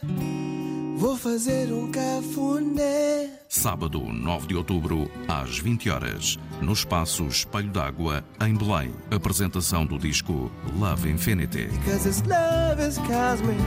vou 1.01 1.17
fazer 1.17 1.73
um 1.73 1.91
cafuné. 1.91 3.27
Sábado, 3.49 3.99
9 3.99 4.47
de 4.47 4.55
outubro, 4.55 5.09
às 5.27 5.57
20 5.57 5.89
horas, 5.89 6.37
no 6.61 6.73
espaço 6.73 7.25
Espelho 7.25 7.71
d'Água, 7.71 8.23
em 8.39 8.55
Belém. 8.55 8.93
Apresentação 9.09 9.83
do 9.83 9.97
disco 9.97 10.51
Love 10.77 11.09
Infinity. 11.09 11.69
Cause 11.85 12.03
this 12.07 12.21
love 12.27 12.79
is 12.79 12.99
cosmic, 12.99 13.59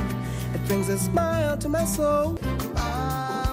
it 0.54 0.64
brings 0.68 0.88
a 0.88 0.96
smile 0.96 1.58
to 1.58 1.68
my 1.68 1.84
soul. 1.84 2.38
Ah, 2.76 3.52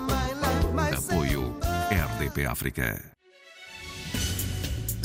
Apoio 0.94 1.56
RDP 1.90 2.46
África. 2.46 3.21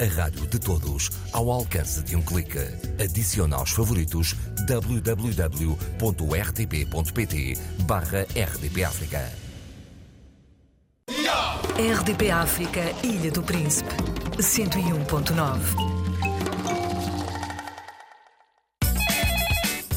A 0.00 0.04
rádio 0.04 0.46
de 0.46 0.58
todos, 0.58 1.10
ao 1.32 1.50
alcance 1.50 2.02
de 2.02 2.16
um 2.16 2.22
clique. 2.22 2.58
Adicione 3.02 3.54
aos 3.54 3.70
favoritos 3.70 4.34
www.rtp.pt 4.66 5.18
barra 7.86 8.22
RDP 8.22 8.84
África. 8.84 9.32
RDP 11.76 12.30
África, 12.30 12.80
Ilha 13.02 13.30
do 13.30 13.42
Príncipe, 13.42 13.90
101.9. 14.38 15.92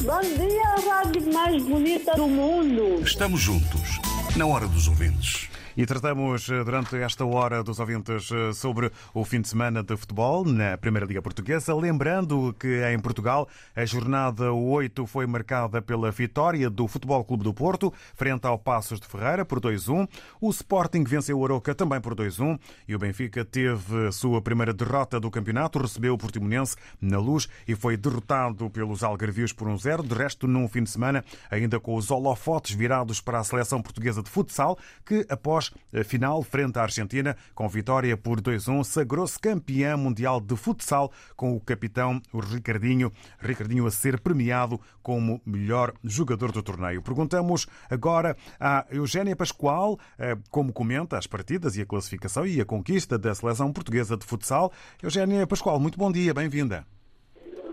Bom 0.02 0.20
dia, 0.20 0.68
a 0.68 0.80
rádio 0.94 1.32
mais 1.32 1.62
bonita 1.64 2.14
do 2.14 2.28
mundo. 2.28 3.02
Estamos 3.02 3.40
juntos, 3.40 4.00
na 4.36 4.46
hora 4.46 4.68
dos 4.68 4.88
ouvintes. 4.88 5.45
E 5.76 5.84
tratamos 5.84 6.48
eh, 6.48 6.64
durante 6.64 6.96
esta 6.96 7.22
hora 7.26 7.62
dos 7.62 7.78
ouvintes 7.78 8.30
eh, 8.32 8.50
sobre 8.54 8.90
o 9.12 9.22
fim 9.26 9.42
de 9.42 9.48
semana 9.48 9.82
de 9.82 9.94
futebol 9.94 10.42
na 10.42 10.78
Primeira 10.78 11.04
Liga 11.04 11.20
Portuguesa. 11.20 11.74
Lembrando 11.74 12.56
que 12.58 12.82
em 12.90 12.98
Portugal 12.98 13.46
a 13.74 13.84
jornada 13.84 14.50
8 14.54 15.06
foi 15.06 15.26
marcada 15.26 15.82
pela 15.82 16.10
vitória 16.10 16.70
do 16.70 16.88
Futebol 16.88 17.22
Clube 17.22 17.44
do 17.44 17.52
Porto 17.52 17.92
frente 18.14 18.46
ao 18.46 18.58
Passos 18.58 18.98
de 18.98 19.06
Ferreira 19.06 19.44
por 19.44 19.60
2-1. 19.60 20.08
O 20.40 20.48
Sporting 20.48 21.04
venceu 21.04 21.38
o 21.38 21.44
Aroca 21.44 21.74
também 21.74 22.00
por 22.00 22.14
2-1 22.14 22.58
e 22.88 22.94
o 22.94 22.98
Benfica 22.98 23.44
teve 23.44 24.10
sua 24.12 24.40
primeira 24.40 24.72
derrota 24.72 25.20
do 25.20 25.30
campeonato, 25.30 25.78
recebeu 25.78 26.14
o 26.14 26.18
Portimonense 26.18 26.74
na 26.98 27.18
luz 27.18 27.50
e 27.68 27.74
foi 27.74 27.98
derrotado 27.98 28.70
pelos 28.70 29.04
Algarvios 29.04 29.52
por 29.52 29.68
1-0. 29.68 30.06
De 30.06 30.14
resto, 30.14 30.48
num 30.48 30.66
fim 30.68 30.84
de 30.84 30.88
semana, 30.88 31.22
ainda 31.50 31.78
com 31.78 31.96
os 31.96 32.10
holofotes 32.10 32.74
virados 32.74 33.20
para 33.20 33.40
a 33.40 33.44
seleção 33.44 33.82
portuguesa 33.82 34.22
de 34.22 34.30
futsal, 34.30 34.78
que 35.04 35.26
após 35.28 35.65
a 35.92 36.04
final 36.04 36.42
frente 36.42 36.78
à 36.78 36.82
Argentina, 36.82 37.36
com 37.54 37.68
vitória 37.68 38.16
por 38.16 38.40
2-1, 38.40 38.84
sagrou-se 38.84 39.38
campeã 39.38 39.96
mundial 39.96 40.40
de 40.40 40.56
futsal 40.56 41.12
com 41.36 41.54
o 41.54 41.60
capitão 41.60 42.20
Ricardinho, 42.32 43.12
Ricardinho 43.38 43.86
a 43.86 43.90
ser 43.90 44.20
premiado 44.20 44.80
como 45.02 45.40
melhor 45.44 45.92
jogador 46.02 46.52
do 46.52 46.62
torneio. 46.62 47.02
Perguntamos 47.02 47.66
agora 47.88 48.36
à 48.58 48.86
Eugénia 48.90 49.36
Pascoal 49.36 49.98
eh, 50.18 50.36
como 50.50 50.72
comenta 50.72 51.16
as 51.18 51.26
partidas 51.26 51.76
e 51.76 51.82
a 51.82 51.86
classificação 51.86 52.46
e 52.46 52.60
a 52.60 52.64
conquista 52.64 53.18
da 53.18 53.34
seleção 53.34 53.72
portuguesa 53.72 54.16
de 54.16 54.24
futsal. 54.24 54.72
Eugénia 55.02 55.46
Pascoal, 55.46 55.78
muito 55.78 55.98
bom 55.98 56.10
dia, 56.10 56.34
bem-vinda. 56.34 56.86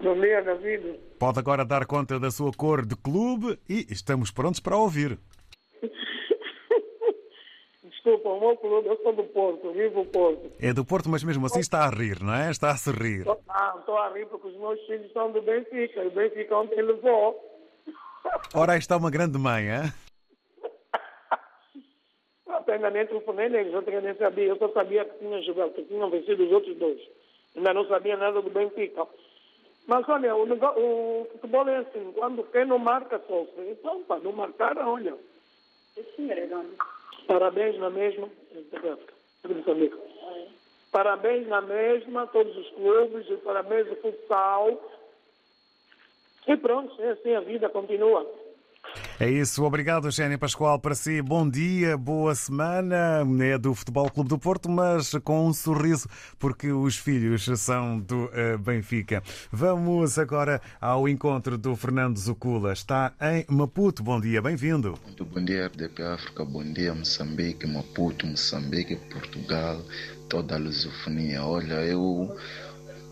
Bom 0.04 0.20
dia, 0.20 0.42
David. 0.42 1.00
Pode 1.18 1.40
agora 1.40 1.64
dar 1.64 1.86
conta 1.86 2.20
da 2.20 2.30
sua 2.30 2.52
cor 2.52 2.86
de 2.86 2.94
clube 2.94 3.58
e 3.70 3.88
estamos 3.90 4.32
prontos 4.32 4.60
para 4.60 4.76
ouvir. 4.76 5.18
Desculpa, 8.04 8.30
o 8.30 8.40
meu 8.40 8.58
clube, 8.58 8.88
eu 8.90 8.98
sou 9.02 9.14
do 9.14 9.24
Porto, 9.24 9.72
vivo 9.72 10.02
o 10.02 10.06
Porto. 10.06 10.52
É 10.60 10.74
do 10.74 10.84
Porto, 10.84 11.08
mas 11.08 11.24
mesmo 11.24 11.46
assim 11.46 11.62
está 11.62 11.86
a 11.86 11.90
rir, 11.90 12.22
não 12.22 12.34
é? 12.34 12.52
Está 12.52 12.72
a 12.72 12.76
se 12.76 12.92
rir. 12.92 13.24
Não, 13.26 13.80
estou 13.80 13.98
a 13.98 14.10
rir 14.10 14.26
porque 14.28 14.50
os 14.50 14.56
meus 14.58 14.78
filhos 14.86 15.10
são 15.14 15.32
do 15.32 15.42
Benfica. 15.42 16.02
O 16.02 16.12
Benfica 16.12 16.58
ontem 16.58 16.82
levou. 16.82 17.40
Ora, 18.54 18.74
aí 18.74 18.80
está 18.80 18.98
uma 18.98 19.10
grande 19.10 19.38
mãe, 19.38 19.70
é? 19.70 19.84
Até 22.54 22.74
ainda 22.74 22.90
nem 22.90 23.08
telefonei 23.08 23.48
neles, 23.48 23.74
eu 23.74 24.02
nem 24.02 24.16
sabia. 24.16 24.44
Eu 24.48 24.58
só 24.58 24.68
sabia 24.74 25.06
que 25.06 25.20
tinham 25.20 25.42
jogado, 25.44 25.72
que 25.74 25.84
tinham 25.86 26.10
vencido 26.10 26.44
os 26.46 26.52
outros 26.52 26.76
dois. 26.78 27.00
Ainda 27.56 27.74
não 27.74 27.88
sabia 27.88 28.18
nada 28.18 28.42
do 28.42 28.50
Benfica. 28.50 29.08
Mas 29.88 30.08
olha, 30.10 30.36
o, 30.36 30.46
nego- 30.46 30.74
o 30.78 31.26
futebol 31.32 31.68
é 31.70 31.78
assim, 31.78 32.12
quando 32.14 32.44
quem 32.52 32.66
não 32.66 32.80
marca 32.80 33.18
sofre. 33.28 33.70
Então, 33.72 34.04
para 34.04 34.20
não 34.22 34.34
marcar, 34.34 34.78
olha. 34.78 35.16
Sim, 36.18 36.28
dona. 36.50 36.70
Parabéns 37.28 37.78
na 37.80 37.90
mesma. 37.90 38.30
Parabéns 40.92 41.48
na 41.48 41.62
mesma, 41.62 42.28
todos 42.28 42.56
os 42.56 42.70
clubes, 42.70 43.30
e 43.30 43.38
parabéns 43.38 43.90
ao 43.90 43.96
futsal. 43.96 44.92
E 46.48 46.58
pronto, 46.58 47.02
assim 47.02 47.34
a 47.34 47.40
vida 47.40 47.70
continua. 47.70 48.30
É 49.24 49.30
isso, 49.32 49.64
obrigado, 49.64 50.08
Eugénia 50.08 50.38
Pascoal. 50.38 50.78
Para 50.78 50.94
si, 50.94 51.22
bom 51.22 51.50
dia, 51.50 51.96
boa 51.96 52.36
semana. 52.36 53.26
É 53.40 53.58
do 53.58 53.74
Futebol 53.74 54.10
Clube 54.10 54.28
do 54.28 54.38
Porto, 54.38 54.70
mas 54.70 55.14
com 55.24 55.48
um 55.48 55.54
sorriso, 55.54 56.10
porque 56.38 56.74
os 56.74 56.98
filhos 56.98 57.46
são 57.58 58.02
do 58.02 58.30
eh, 58.34 58.58
Benfica. 58.58 59.24
Vamos 59.50 60.20
agora 60.20 60.62
ao 60.82 61.08
encontro 61.08 61.58
do 61.58 61.74
Fernando 61.74 62.18
Zucula. 62.18 62.74
Está 62.74 63.14
em 63.22 63.46
Maputo. 63.48 64.04
Bom 64.04 64.20
dia, 64.20 64.42
bem-vindo. 64.42 65.00
Muito 65.06 65.24
bom 65.24 65.42
dia, 65.42 65.68
RDP 65.68 66.04
África, 66.04 66.44
bom 66.44 66.74
dia, 66.74 66.94
Moçambique, 66.94 67.66
Maputo, 67.66 68.28
Moçambique, 68.28 68.98
Portugal, 69.10 69.82
toda 70.28 70.56
a 70.56 70.58
lusofonia. 70.58 71.46
Olha, 71.46 71.76
eu 71.86 72.36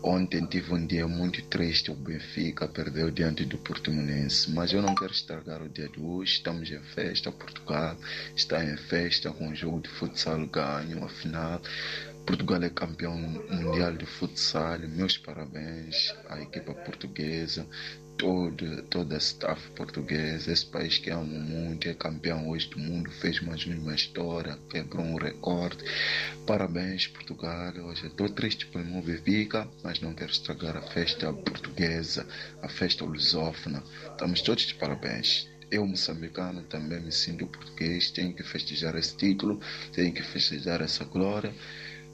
ontem 0.02 0.44
tive 0.46 0.74
um 0.74 0.86
dia 0.86 1.06
muito 1.06 1.42
triste, 1.44 1.90
o 1.90 1.94
Benfica 1.94 2.66
perdeu 2.66 3.10
diante 3.10 3.44
do 3.44 3.56
Portimonense, 3.58 4.50
mas 4.50 4.72
eu 4.72 4.82
não 4.82 4.94
quero 4.94 5.12
estragar 5.12 5.62
o 5.62 5.68
dia 5.68 5.88
de 5.88 6.00
hoje, 6.00 6.34
estamos 6.34 6.70
em 6.70 6.80
festa, 6.80 7.30
Portugal 7.30 7.96
está 8.34 8.64
em 8.64 8.76
festa 8.76 9.30
com 9.30 9.48
o 9.48 9.54
jogo 9.54 9.80
de 9.80 9.88
futsal 9.88 10.44
ganho, 10.46 11.04
afinal, 11.04 11.60
Portugal 12.26 12.62
é 12.62 12.70
campeão 12.70 13.16
mundial 13.16 13.92
de 13.94 14.06
futsal, 14.06 14.78
meus 14.80 15.16
parabéns 15.16 16.14
à 16.28 16.40
equipa 16.40 16.74
portuguesa, 16.74 17.66
todo, 18.16 18.82
toda 18.84 19.16
a 19.16 19.18
staff 19.18 19.70
portuguesa, 19.70 20.52
esse 20.52 20.66
país 20.66 20.98
que 20.98 21.10
amo 21.10 21.24
muito, 21.24 21.88
é 21.88 21.94
campeão 21.94 22.48
hoje 22.48 22.68
do 22.68 22.78
mundo, 22.78 23.10
fez 23.10 23.40
mais 23.40 23.64
uma 23.66 23.94
história, 23.94 24.58
quebrou 24.70 25.04
um 25.04 25.16
recorde. 25.16 25.78
Parabéns, 26.46 27.06
Portugal. 27.06 27.72
Hoje 27.84 28.06
estou 28.06 28.28
triste 28.28 28.66
pelo 28.66 28.84
meu 28.84 29.02
Benfica, 29.02 29.68
mas 29.82 30.00
não 30.00 30.14
quero 30.14 30.30
estragar 30.30 30.76
a 30.76 30.82
festa 30.82 31.32
portuguesa, 31.32 32.26
a 32.62 32.68
festa 32.68 33.04
lusófona. 33.04 33.82
Estamos 34.10 34.42
todos 34.42 34.64
de 34.64 34.74
parabéns. 34.74 35.48
Eu, 35.70 35.86
moçambicano, 35.86 36.62
também 36.64 37.00
me 37.00 37.10
sinto 37.10 37.46
português, 37.46 38.10
tenho 38.10 38.34
que 38.34 38.42
festejar 38.42 38.94
esse 38.94 39.16
título, 39.16 39.58
tenho 39.92 40.12
que 40.12 40.22
festejar 40.22 40.82
essa 40.82 41.04
glória. 41.04 41.54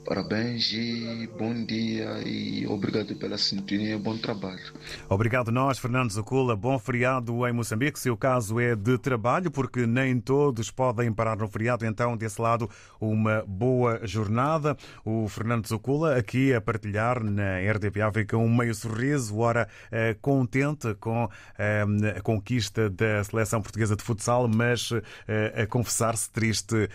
Parabéns 0.09 0.73
e 0.73 1.29
bom 1.39 1.53
dia 1.67 2.23
e 2.27 2.67
obrigado 2.67 3.15
pela 3.17 3.37
sintonia 3.37 3.95
e 3.95 3.99
bom 3.99 4.17
trabalho. 4.17 4.73
Obrigado 5.07 5.53
nós, 5.53 5.79
Fernando 5.79 6.11
Zucula. 6.11 6.57
Bom 6.57 6.79
feriado 6.79 7.47
em 7.47 7.53
Moçambique, 7.53 7.99
se 8.01 8.09
o 8.09 8.17
caso 8.17 8.59
é 8.59 8.75
de 8.75 8.97
trabalho, 8.97 9.51
porque 9.51 9.87
nem 9.87 10.19
todos 10.19 10.71
podem 10.71 11.13
parar 11.13 11.37
no 11.37 11.47
feriado, 11.47 11.85
então 11.85 12.17
desse 12.17 12.41
lado 12.41 12.71
uma 12.99 13.45
boa 13.47 14.01
jornada. 14.07 14.79
O 15.05 15.29
Fernando 15.29 15.69
Zucula 15.69 16.17
aqui 16.17 16.55
a 16.55 16.61
partilhar 16.61 17.23
na 17.23 17.59
RDP 17.71 18.01
África 18.01 18.35
um 18.39 18.49
meio 18.49 18.75
sorriso, 18.75 19.37
ora 19.37 19.69
eh, 19.93 20.17
contente 20.23 20.95
com 20.95 21.29
eh, 21.59 21.85
a 22.17 22.23
conquista 22.23 22.89
da 22.89 23.23
seleção 23.25 23.61
portuguesa 23.61 23.95
de 23.95 24.03
futsal, 24.03 24.49
mas 24.49 24.91
eh, 25.29 25.65
a 25.65 25.67
confessar-se 25.67 26.31
triste 26.31 26.89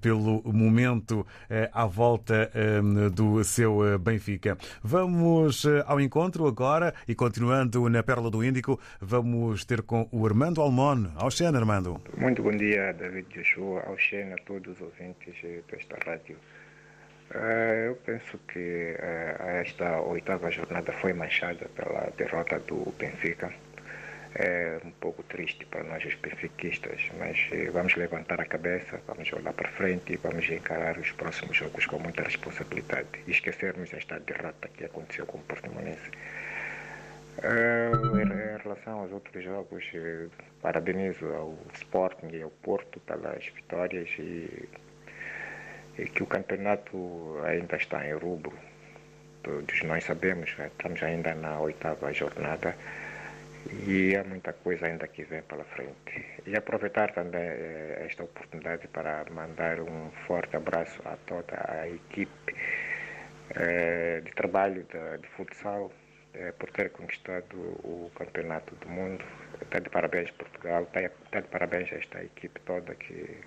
pelo 0.00 0.42
momento 0.50 1.26
à 1.72 1.84
volta 1.84 2.53
do 3.12 3.42
seu 3.44 3.84
eh, 3.86 3.98
Benfica. 3.98 4.56
Vamos 4.82 5.64
eh, 5.64 5.82
ao 5.86 6.00
encontro 6.00 6.46
agora 6.46 6.94
e 7.08 7.14
continuando 7.14 7.88
na 7.88 8.02
Pérola 8.02 8.30
do 8.30 8.44
Índico, 8.44 8.78
vamos 9.00 9.64
ter 9.64 9.82
com 9.82 10.08
o 10.12 10.26
Armando 10.26 10.60
Almon. 10.60 11.06
Ao 11.16 11.30
Xena, 11.30 11.58
Armando. 11.58 12.00
Muito 12.16 12.42
bom 12.42 12.52
dia, 12.52 12.92
David 12.92 13.26
Joshua, 13.30 13.82
ao 13.86 13.98
Xena, 13.98 14.36
a 14.36 14.38
todos 14.44 14.76
os 14.76 14.80
ouvintes 14.80 15.34
eh, 15.42 15.60
desta 15.70 15.96
rádio. 16.04 16.36
Eu 17.86 17.96
penso 18.04 18.38
que 18.46 18.96
esta 19.60 19.98
oitava 20.02 20.50
jornada 20.50 20.92
foi 20.92 21.12
manchada 21.12 21.68
pela 21.74 22.12
derrota 22.16 22.60
do 22.60 22.94
Benfica. 22.96 23.50
É 24.34 24.80
um 24.84 24.90
pouco 24.92 25.22
triste 25.22 25.64
para 25.66 25.84
nós 25.84 26.04
os 26.04 26.14
benfiquistas, 26.16 27.08
mas 27.18 27.38
eh, 27.52 27.70
vamos 27.70 27.94
levantar 27.94 28.40
a 28.40 28.44
cabeça, 28.44 29.00
vamos 29.06 29.32
olhar 29.32 29.52
para 29.52 29.68
frente 29.70 30.12
e 30.12 30.16
vamos 30.16 30.48
encarar 30.50 30.98
os 30.98 31.12
próximos 31.12 31.56
jogos 31.56 31.86
com 31.86 31.98
muita 31.98 32.22
responsabilidade 32.22 33.08
e 33.26 33.30
esquecermos 33.30 33.92
esta 33.94 34.18
derrota 34.18 34.68
que 34.68 34.84
aconteceu 34.84 35.24
com 35.26 35.38
o 35.38 35.42
Portimonense. 35.42 36.10
Eh, 37.42 37.90
em 37.92 38.62
relação 38.62 39.00
aos 39.00 39.12
outros 39.12 39.44
jogos, 39.44 39.84
eh, 39.94 40.26
parabenizo 40.60 41.26
ao 41.26 41.56
Sporting 41.74 42.28
e 42.32 42.42
ao 42.42 42.50
Porto 42.50 42.98
pelas 43.00 43.44
vitórias 43.54 44.08
e, 44.18 44.68
e 45.96 46.06
que 46.06 46.22
o 46.24 46.26
campeonato 46.26 47.40
ainda 47.44 47.76
está 47.76 48.04
em 48.04 48.14
rubro. 48.14 48.52
Todos 49.44 49.82
nós 49.82 50.02
sabemos, 50.04 50.50
estamos 50.58 51.02
ainda 51.02 51.34
na 51.34 51.60
oitava 51.60 52.12
jornada 52.12 52.74
e 53.70 54.16
há 54.16 54.24
muita 54.24 54.52
coisa 54.52 54.86
ainda 54.86 55.08
que 55.08 55.24
vem 55.24 55.42
pela 55.42 55.64
frente. 55.64 56.24
E 56.46 56.56
aproveitar 56.56 57.12
também 57.12 57.40
eh, 57.40 58.04
esta 58.06 58.24
oportunidade 58.24 58.86
para 58.88 59.24
mandar 59.30 59.80
um 59.80 60.10
forte 60.26 60.56
abraço 60.56 61.00
a 61.06 61.16
toda 61.26 61.56
a 61.68 61.88
equipe 61.88 62.54
eh, 63.56 64.20
de 64.24 64.30
trabalho 64.32 64.84
de, 64.84 65.28
futsal 65.28 65.90
eh, 66.34 66.52
por 66.58 66.70
ter 66.70 66.90
conquistado 66.90 67.56
o 67.56 68.10
campeonato 68.14 68.74
do 68.76 68.88
mundo. 68.88 69.24
Está 69.62 69.78
de 69.78 69.88
parabéns 69.88 70.30
Portugal, 70.32 70.82
está 70.84 71.40
de 71.40 71.48
parabéns 71.48 71.92
a 71.92 71.96
esta 71.96 72.22
equipe 72.22 72.60
toda 72.60 72.94
que 72.94 73.38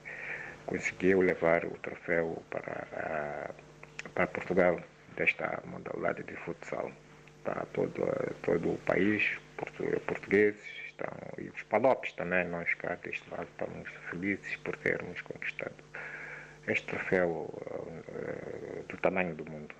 conseguiu 0.65 1.21
levar 1.21 1.63
o 1.65 1.71
troféu 1.80 2.41
para, 2.49 3.51
para 4.13 4.27
Portugal 4.27 4.80
desta 5.15 5.62
modalidade 5.65 6.23
de 6.23 6.36
futsal 6.38 6.91
para 7.43 7.65
todo, 7.73 8.06
todo 8.43 8.73
o 8.73 8.77
país, 8.80 9.23
portugueses 10.06 10.62
estão, 10.88 11.13
e 11.38 11.50
os 11.50 11.63
palopes 11.63 12.13
também, 12.13 12.46
nós 12.46 12.74
cá 12.76 12.96
deste 12.96 13.30
lado 13.32 13.48
estamos 13.52 13.89
felizes 14.10 14.56
por 14.58 14.76
termos 14.78 15.22
conquistado 15.22 15.76
este 16.67 16.86
troféu 16.88 17.30
uh, 17.32 18.84
do 18.89 18.98
tamanho 18.98 19.34
do 19.36 19.50
mundo. 19.50 19.74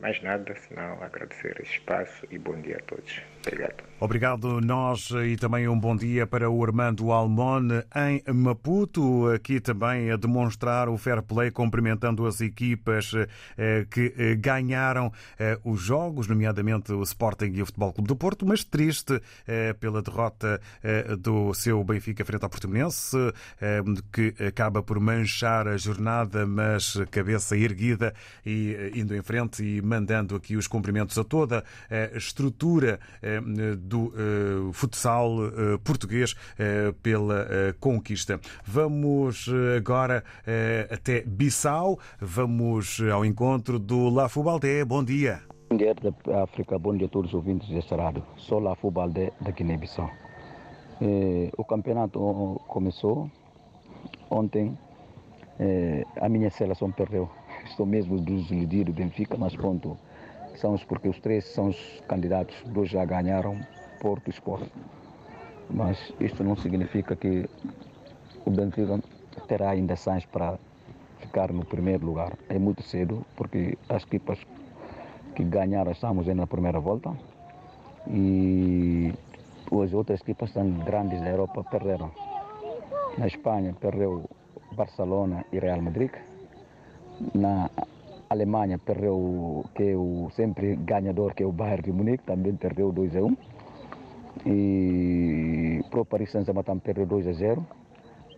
Mais 0.00 0.22
nada, 0.22 0.54
senão 0.54 1.02
agradecer 1.02 1.60
esse 1.60 1.72
espaço 1.72 2.26
e 2.30 2.38
bom 2.38 2.60
dia 2.60 2.76
a 2.76 2.82
todos. 2.82 3.22
Obrigado. 3.46 3.90
Obrigado 4.02 4.62
nós 4.62 5.10
e 5.10 5.36
também 5.36 5.68
um 5.68 5.78
bom 5.78 5.94
dia 5.94 6.26
para 6.26 6.48
o 6.48 6.64
Armando 6.64 7.12
Almone 7.12 7.82
em 7.94 8.32
Maputo, 8.32 9.28
aqui 9.28 9.60
também 9.60 10.10
a 10.10 10.16
demonstrar 10.16 10.88
o 10.88 10.96
fair 10.96 11.20
play, 11.22 11.50
cumprimentando 11.50 12.26
as 12.26 12.40
equipas 12.40 13.12
eh, 13.58 13.86
que 13.90 14.14
eh, 14.16 14.34
ganharam 14.36 15.12
eh, 15.38 15.58
os 15.62 15.82
jogos, 15.82 16.26
nomeadamente 16.26 16.94
o 16.94 17.02
Sporting 17.02 17.52
e 17.52 17.60
o 17.60 17.66
Futebol 17.66 17.92
Clube 17.92 18.08
do 18.08 18.16
Porto, 18.16 18.46
mas 18.46 18.64
triste 18.64 19.20
pela 19.78 20.00
derrota 20.00 20.60
do 21.18 21.52
seu 21.52 21.82
Benfica 21.84 22.24
frente 22.24 22.44
ao 22.44 22.48
Portimonense, 22.48 23.16
que 24.12 24.34
acaba 24.42 24.82
por 24.82 24.98
manchar 25.00 25.66
a 25.68 25.76
jornada, 25.76 26.46
mas 26.46 26.96
cabeça 27.10 27.56
erguida 27.56 28.14
e 28.46 28.92
indo 28.94 29.14
em 29.14 29.22
frente 29.22 29.62
e 29.62 29.82
mandando 29.82 30.36
aqui 30.36 30.56
os 30.56 30.66
cumprimentos 30.66 31.18
a 31.18 31.24
toda 31.24 31.64
a 31.90 32.16
estrutura 32.16 33.00
do 33.78 34.06
uh, 34.06 34.72
futsal 34.72 35.30
uh, 35.38 35.78
português 35.84 36.34
pela 37.02 37.46
conquista. 37.78 38.40
Vamos 38.64 39.48
agora 39.76 40.24
até 40.90 41.22
Bissau, 41.22 41.98
vamos 42.20 43.00
ao 43.12 43.24
encontro 43.24 43.78
do 43.78 44.08
Lafu 44.08 44.42
Baldé. 44.42 44.84
Bom 44.84 45.02
dia. 45.04 45.40
Bom 45.70 45.76
dia 45.76 45.94
da 45.94 46.42
África, 46.42 46.78
bom 46.78 46.96
dia 46.96 47.06
a 47.06 47.10
todos 47.10 47.30
os 47.30 47.34
ouvintes 47.34 47.68
desta 47.68 47.96
rádio. 47.96 48.24
Sou 48.36 48.58
Lafu 48.58 48.90
Baldé 48.90 49.32
da 49.40 49.50
Guiné-Bissau. 49.50 50.10
o 51.56 51.64
campeonato 51.64 52.60
começou 52.68 53.30
ontem. 54.30 54.76
a 56.20 56.28
minha 56.28 56.50
seleção 56.50 56.90
perdeu. 56.90 57.30
Estou 57.66 57.86
mesmo 57.86 58.20
desiludido, 58.20 58.92
Benfica, 58.92 59.36
mas 59.36 59.54
pronto 59.54 59.96
são 60.60 60.76
porque 60.86 61.08
os 61.08 61.18
três 61.18 61.44
são 61.46 61.68
os 61.68 62.02
candidatos, 62.06 62.54
dois 62.66 62.90
já 62.90 63.04
ganharam 63.04 63.58
Porto 64.00 64.28
e 64.28 64.30
Sport. 64.30 64.68
Mas 65.68 66.12
isto 66.20 66.44
não 66.44 66.56
significa 66.56 67.16
que 67.16 67.48
o 68.44 68.50
Benfica 68.50 69.00
terá 69.48 69.70
ainda 69.70 69.96
chances 69.96 70.26
para 70.26 70.58
ficar 71.18 71.52
no 71.52 71.64
primeiro 71.64 72.04
lugar. 72.04 72.32
É 72.48 72.58
muito 72.58 72.82
cedo, 72.82 73.24
porque 73.36 73.78
as 73.88 74.02
equipas 74.02 74.38
que 75.34 75.44
ganharam 75.44 75.92
estamos 75.92 76.26
na 76.26 76.46
primeira 76.46 76.80
volta 76.80 77.12
e 78.08 79.12
as 79.82 79.92
outras 79.94 80.20
equipas 80.20 80.50
são 80.50 80.68
grandes 80.84 81.20
da 81.20 81.28
Europa 81.28 81.64
perderam. 81.64 82.10
Na 83.16 83.26
Espanha 83.26 83.74
perdeu 83.80 84.28
Barcelona 84.72 85.44
e 85.52 85.58
Real 85.58 85.80
Madrid. 85.80 86.10
Na 87.34 87.70
Alemanha 88.30 88.78
perdeu, 88.78 89.64
que 89.74 89.82
é 89.90 89.96
o 89.96 90.30
sempre 90.36 90.76
ganhador, 90.76 91.34
que 91.34 91.42
é 91.42 91.46
o 91.46 91.50
Bayern 91.50 91.82
de 91.82 91.92
Munique, 91.92 92.22
também 92.22 92.54
perdeu 92.54 92.92
2 92.92 93.16
a 93.16 93.22
1. 93.22 93.36
E 94.46 95.80
para 95.90 96.00
o 96.00 96.04
Paris 96.04 96.30
Saint-Germain 96.30 96.62
também 96.62 96.80
perdeu 96.80 97.06
2 97.06 97.26
a 97.26 97.32
0. 97.32 97.66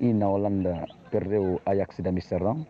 E 0.01 0.15
na 0.15 0.31
Holanda 0.31 0.87
perdeu 1.11 1.61
Ajax 1.67 1.99
de 1.99 2.09
Amsterdão. 2.09 2.67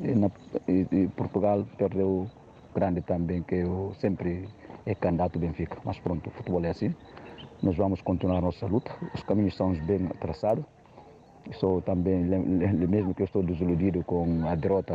E, 0.00 0.14
na, 0.14 0.30
e, 0.66 0.86
e 0.90 1.08
Portugal 1.08 1.66
perdeu 1.76 2.26
grande 2.74 3.02
também, 3.02 3.42
que 3.42 3.56
é 3.56 3.66
o, 3.66 3.92
sempre 4.00 4.48
é 4.86 4.94
candidato 4.94 5.38
Benfica. 5.38 5.76
Mas 5.84 5.98
pronto, 5.98 6.28
o 6.28 6.30
futebol 6.30 6.64
é 6.64 6.70
assim. 6.70 6.94
Nós 7.62 7.76
vamos 7.76 8.00
continuar 8.00 8.38
a 8.38 8.40
nossa 8.40 8.64
luta. 8.66 8.90
Os 9.14 9.22
caminhos 9.24 9.54
são 9.54 9.74
bem 9.84 10.08
traçados. 10.18 10.64
Sou 11.60 11.82
também, 11.82 12.24
mesmo 12.24 13.14
que 13.14 13.20
eu 13.20 13.26
estou 13.26 13.42
desiludido 13.42 14.02
com 14.04 14.48
a 14.48 14.54
derrota 14.54 14.94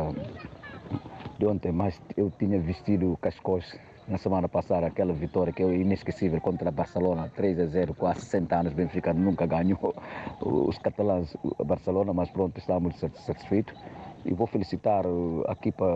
de 1.38 1.46
ontem, 1.46 1.72
mas 1.72 2.00
eu 2.16 2.30
tinha 2.38 2.60
vestido 2.60 3.18
cascóis 3.20 3.78
na 4.08 4.18
semana 4.18 4.48
passada, 4.48 4.86
aquela 4.86 5.12
vitória 5.12 5.52
que 5.52 5.62
é 5.62 5.66
inesquecível 5.66 6.40
contra 6.40 6.68
a 6.68 6.72
Barcelona, 6.72 7.30
3 7.36 7.60
a 7.60 7.66
0, 7.66 7.94
quase 7.94 8.22
60 8.22 8.56
anos, 8.56 8.72
Benfica 8.72 9.14
nunca 9.14 9.46
ganhou 9.46 9.94
os 10.40 10.76
catalães, 10.78 11.36
a 11.58 11.64
Barcelona, 11.64 12.12
mas 12.12 12.28
pronto, 12.30 12.58
estamos 12.58 12.98
satisfeitos. 12.98 13.74
E 14.24 14.34
vou 14.34 14.46
felicitar 14.46 15.04
a 15.48 15.52
equipa 15.52 15.86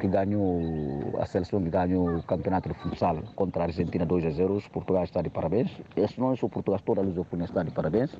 que 0.00 0.06
ganhou, 0.06 1.18
a 1.18 1.26
seleção 1.26 1.60
que 1.62 1.68
ganhou 1.68 2.16
o 2.16 2.22
campeonato 2.22 2.68
de 2.68 2.74
futsal 2.76 3.18
contra 3.34 3.62
a 3.62 3.66
Argentina 3.66 4.06
2 4.06 4.26
a 4.26 4.30
0. 4.30 4.54
Os 4.54 4.68
Portugal 4.68 5.04
está 5.04 5.20
de 5.20 5.30
parabéns. 5.30 5.70
Este 5.96 6.20
não 6.20 6.32
é 6.32 6.36
só 6.36 6.48
Portugal, 6.48 6.80
toda 6.84 7.00
a 7.00 7.04
Lusofônia 7.04 7.44
está 7.44 7.62
de 7.62 7.70
parabéns 7.70 8.16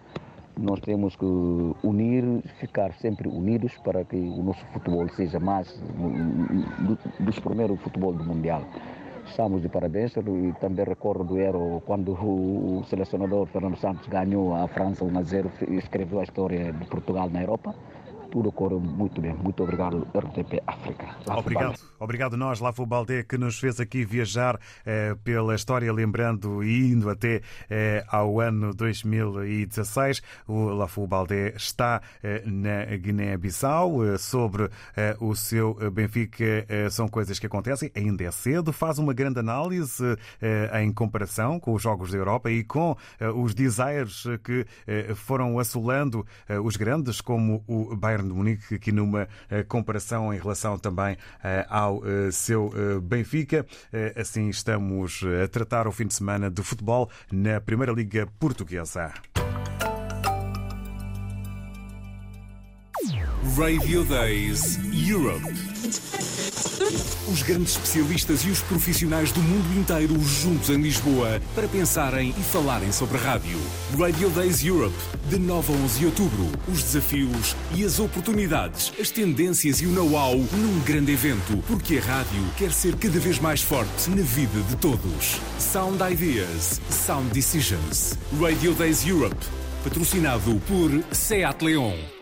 nós 0.57 0.81
temos 0.81 1.17
que 1.17 1.25
unir, 1.83 2.25
ficar 2.59 2.93
sempre 2.95 3.29
unidos 3.29 3.77
para 3.79 4.05
que 4.05 4.17
o 4.17 4.43
nosso 4.43 4.65
futebol 4.67 5.09
seja 5.09 5.41
mais 5.41 5.81
dos 7.21 7.39
primeiros 7.39 7.81
futebol 7.81 8.13
do 8.13 8.25
mundial. 8.25 8.63
Estamos 9.27 9.63
de 9.63 9.69
parabéns 9.69 10.15
e 10.17 10.53
também 10.61 10.85
recordo 10.85 11.25
do 11.25 11.39
Euro 11.39 11.83
quando 11.87 12.13
o 12.13 12.85
selecionador 12.85 13.47
Fernando 13.47 13.77
Santos 13.77 14.07
ganhou 14.09 14.55
a 14.55 14.69
França 14.69 15.05
1 15.05 15.19
a 15.19 15.23
0 15.23 15.51
escreveu 15.71 16.21
a 16.21 16.25
história 16.25 16.73
de 16.73 16.85
Portugal 16.87 17.31
na 17.31 17.41
Europa 17.41 17.75
tudo 18.33 18.51
correu 18.51 18.81
muito 18.81 19.21
bem. 19.21 19.35
Muito 19.35 19.63
obrigado, 19.63 20.09
RTP 20.15 20.63
África. 20.67 21.17
obrigado. 21.27 21.79
Obrigado 22.01 22.37
nós, 22.37 22.59
Lafo 22.59 22.85
Baldé, 22.85 23.23
que 23.23 23.39
nos 23.39 23.61
fez 23.61 23.79
aqui 23.79 24.05
viajar 24.05 24.59
eh, 24.85 25.15
pela 25.23 25.55
história, 25.55 25.93
lembrando 25.93 26.65
e 26.65 26.91
indo 26.91 27.09
até 27.09 27.43
eh, 27.71 28.05
ao 28.09 28.41
ano 28.41 28.75
2016. 28.75 30.23
O 30.49 30.71
Lafo 30.71 31.07
Baldé 31.07 31.55
está 31.55 32.01
eh, 32.23 32.43
na 32.45 32.97
Guiné-Bissau. 32.97 33.93
Eh, 34.05 34.19
sobre 34.19 34.71
eh, 34.97 35.17
o 35.21 35.35
seu 35.35 35.75
Benfica, 35.91 36.65
eh, 36.69 36.89
são 36.91 37.09
coisas 37.09 37.39
que 37.39 37.47
acontecem. 37.47 37.91
Ainda 37.95 38.25
é 38.25 38.31
cedo. 38.31 38.73
Faz 38.73 38.99
uma 38.99 39.13
grande 39.13 39.39
análise 39.39 40.03
em 40.81 40.93
comparação 40.93 41.61
com 41.61 41.75
os 41.75 41.83
Jogos 41.83 42.11
da 42.11 42.19
Europa 42.19 42.51
e 42.51 42.65
com 42.65 42.97
os 43.35 43.55
desires 43.55 44.25
que 44.45 44.67
foram 45.15 45.59
assolando 45.59 46.25
os 46.65 46.77
grandes, 46.77 47.21
como 47.21 47.63
o 47.67 47.95
Bayern 47.97 48.22
Bayern 48.23 48.29
de 48.29 48.35
Munique, 48.35 48.75
aqui 48.75 48.93
numa 48.93 49.29
eh, 49.51 49.63
comparação 49.65 50.33
em 50.33 50.39
relação 50.39 50.79
também 50.79 51.17
eh, 51.43 51.67
ao 51.69 52.03
eh, 52.07 52.31
seu 52.31 52.71
Benfica. 53.03 53.67
Assim 54.17 54.49
estamos 54.49 55.23
a 55.43 55.49
tratar 55.49 55.87
o 55.87 55.93
fim 55.93 56.07
de 56.07 56.15
semana 56.15 56.51
de 56.51 56.63
futebol 56.63 57.11
na 57.31 57.61
Primeira 57.61 57.93
Liga 57.93 58.27
Portuguesa. 58.39 59.13
Radio 63.45 64.05
Days 64.05 64.79
Europe. 64.93 65.43
Os 67.29 67.43
grandes 67.43 67.73
especialistas 67.73 68.43
e 68.45 68.51
os 68.51 68.61
profissionais 68.63 69.33
do 69.33 69.41
mundo 69.41 69.79
inteiro 69.79 70.19
juntos 70.23 70.71
em 70.71 70.81
Lisboa 70.81 71.43
para 71.53 71.67
pensarem 71.67 72.31
e 72.31 72.43
falarem 72.45 72.93
sobre 72.93 73.19
rádio. 73.19 73.59
Radio 73.99 74.31
Days 74.31 74.65
Europe, 74.65 74.95
de 75.29 75.39
9 75.39 75.73
a 75.73 75.77
11 75.77 75.99
de 75.99 76.07
outubro. 76.07 76.47
Os 76.69 76.85
desafios 76.85 77.57
e 77.75 77.85
as 77.85 77.99
oportunidades, 77.99 78.93
as 78.99 79.11
tendências 79.11 79.83
e 79.83 79.87
o 79.87 79.91
know-how 79.91 80.37
num 80.37 80.81
grande 80.85 81.13
evento, 81.13 81.59
porque 81.67 81.99
a 81.99 82.01
rádio 82.01 82.45
quer 82.57 82.73
ser 82.73 82.95
cada 82.95 83.19
vez 83.19 83.41
mais 83.41 83.61
forte 83.61 84.09
na 84.11 84.23
vida 84.23 84.63
de 84.69 84.77
todos. 84.77 85.41
Sound 85.59 85.99
Ideas, 86.11 86.81
Sound 86.89 87.29
Decisions. 87.33 88.17
Radio 88.41 88.73
Days 88.73 89.05
Europe, 89.05 89.45
patrocinado 89.83 90.63
por 90.69 90.91
Seat 91.13 91.61
Leon. 91.65 92.22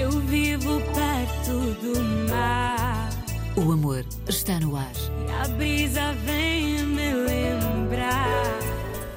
Eu 0.00 0.10
vivo 0.12 0.80
perto 0.94 1.74
do 1.82 2.30
mar. 2.30 3.10
O 3.54 3.70
amor 3.70 4.02
está 4.26 4.58
no 4.58 4.74
ar. 4.74 4.94
E 5.28 5.30
a 5.30 5.48
brisa 5.48 6.14
vem 6.24 6.86
me 6.86 7.12
lembrar. 7.12 8.58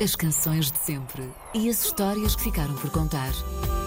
As 0.04 0.14
canções 0.14 0.70
de 0.70 0.78
sempre 0.80 1.24
e 1.54 1.70
as 1.70 1.86
histórias 1.86 2.36
que 2.36 2.44
ficaram 2.44 2.76
por 2.76 2.92
contar. 2.92 3.32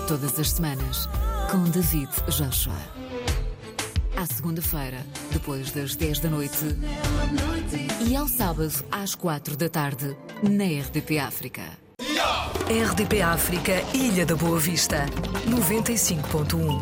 Todas 0.08 0.40
as 0.40 0.52
semanas, 0.52 1.06
com 1.50 1.64
David 1.64 2.08
Joshua. 2.28 2.80
À 4.16 4.24
segunda-feira, 4.24 5.04
depois 5.30 5.72
das 5.72 5.96
10 5.96 6.20
da 6.20 6.30
noite. 6.30 6.64
E 8.08 8.16
ao 8.16 8.26
sábado, 8.26 8.72
às 8.90 9.14
4 9.14 9.54
da 9.54 9.68
tarde, 9.68 10.16
na 10.42 10.64
RDP 10.64 11.18
África. 11.18 11.85
RDP 12.64 13.22
África, 13.22 13.72
Ilha 13.94 14.26
da 14.26 14.34
Boa 14.34 14.58
Vista, 14.58 15.06
95.1. 15.46 16.80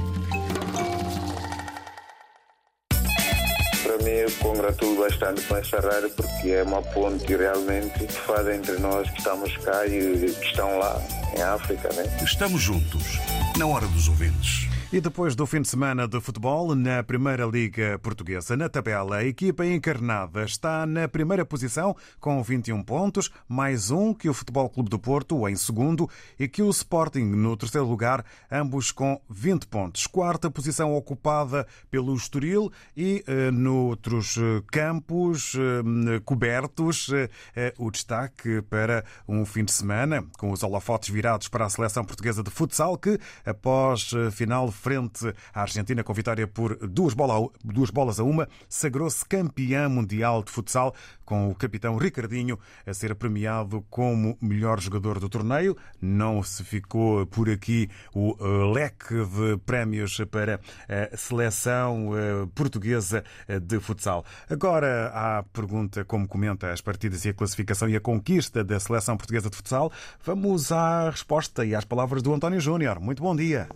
Para 3.83 3.99
mim, 3.99 4.11
eu 4.11 4.31
congratulo 4.41 5.03
bastante 5.03 5.43
com 5.43 5.57
essa 5.57 5.81
rádio 5.81 6.11
porque 6.11 6.51
é 6.51 6.63
uma 6.63 6.81
ponte 6.81 7.37
realmente 7.37 8.07
que 8.07 8.13
faz 8.13 8.49
entre 8.49 8.79
nós 8.79 9.11
que 9.11 9.19
estamos 9.19 9.55
cá 9.59 9.87
e 9.87 10.31
que 10.31 10.47
estão 10.47 10.79
lá 10.79 10.99
em 11.37 11.43
África, 11.43 11.89
né? 11.93 12.05
Estamos 12.23 12.63
juntos, 12.63 13.19
na 13.59 13.67
hora 13.67 13.87
dos 13.89 14.09
ouvintes. 14.09 14.74
E 14.95 15.01
depois 15.01 15.35
do 15.35 15.45
fim 15.45 15.61
de 15.61 15.67
semana 15.67 16.07
de 16.07 16.21
futebol 16.21 16.73
na 16.73 17.03
Primeira 17.03 17.45
Liga 17.45 17.99
Portuguesa, 17.99 18.57
na 18.57 18.69
tabela, 18.69 19.17
a 19.17 19.25
equipa 19.25 19.67
encarnada 19.67 20.45
está 20.45 20.87
na 20.87 21.09
primeira 21.09 21.45
posição 21.45 21.97
com 22.21 22.41
21 22.41 22.81
pontos, 22.81 23.29
mais 23.49 23.91
um 23.91 24.15
que 24.15 24.29
o 24.29 24.33
Futebol 24.33 24.71
Clube 24.71 24.89
do 24.89 24.97
Porto 24.97 25.49
em 25.49 25.57
segundo 25.57 26.09
e 26.39 26.47
que 26.47 26.63
o 26.63 26.71
Sporting 26.71 27.25
no 27.25 27.57
terceiro 27.57 27.89
lugar, 27.89 28.25
ambos 28.49 28.93
com 28.93 29.21
20 29.29 29.67
pontos. 29.67 30.07
Quarta 30.07 30.49
posição 30.49 30.95
ocupada 30.95 31.67
pelo 31.91 32.15
Estoril 32.15 32.71
e 32.97 33.25
eh, 33.27 33.51
noutros 33.51 34.37
eh, 34.37 34.63
campos 34.71 35.57
eh, 35.57 36.21
cobertos 36.25 37.11
eh, 37.57 37.75
o 37.79 37.91
destaque 37.91 38.63
para 38.71 39.05
um 39.27 39.45
fim 39.45 39.65
de 39.65 39.73
semana 39.73 40.25
com 40.39 40.53
os 40.53 40.63
holofotes 40.63 41.09
virados 41.09 41.49
para 41.49 41.65
a 41.65 41.69
seleção 41.69 42.05
portuguesa 42.05 42.45
de 42.45 42.51
futsal 42.53 42.97
que 42.97 43.19
após 43.45 44.13
eh, 44.15 44.31
final 44.31 44.71
frente 44.85 45.35
à 45.55 45.63
Argentina 45.63 46.05
com 46.05 46.13
vitória 46.13 46.47
por 46.47 46.77
duas, 46.87 47.15
bola, 47.15 47.49
duas 47.65 47.89
bolas 47.89 48.21
a 48.21 48.23
uma, 48.23 48.47
sagrou-se 48.69 49.25
campeã 49.25 49.89
mundial 49.89 50.43
de 50.43 50.53
futsal 50.53 50.95
com 51.25 51.49
o 51.51 51.55
capitão 51.55 51.97
Ricardinho 51.97 52.59
a 52.87 52.93
ser 52.93 53.15
premiado 53.15 53.83
como 53.89 54.37
melhor 54.43 54.79
jogador 54.79 55.19
do 55.19 55.27
torneio. 55.27 55.75
Não 56.03 56.43
se 56.43 56.63
ficou 56.63 57.27
por 57.27 57.49
aqui 57.49 57.89
o 58.15 58.33
uh, 58.33 58.71
leque 58.71 59.15
de 59.15 59.57
prémios 59.65 60.21
para 60.31 60.61
a 60.87 61.17
seleção 61.17 62.11
uh, 62.11 62.47
portuguesa 62.49 63.25
de 63.63 63.81
futsal. 63.81 64.23
Agora 64.51 65.11
à 65.15 65.43
pergunta 65.45 66.05
como 66.05 66.29
comenta 66.29 66.71
as 66.71 66.83
partidas 66.83 67.25
e 67.25 67.31
a 67.31 67.35
classificação 67.35 67.89
e 67.89 67.97
a 67.97 68.01
conquista 68.01 68.63
da 68.63 68.79
seleção 68.79 69.17
portuguesa 69.17 69.49
de 69.49 69.57
futsal. 69.57 69.91
Vamos 70.23 70.71
à 70.71 71.09
resposta 71.09 71.65
e 71.65 71.75
às 71.75 71.87
palavras 71.87 72.23
do 72.23 72.35
António 72.35 72.61
Júnior. 72.61 73.01
Muito 73.01 73.23
bom 73.23 73.35
dia. 73.35 73.67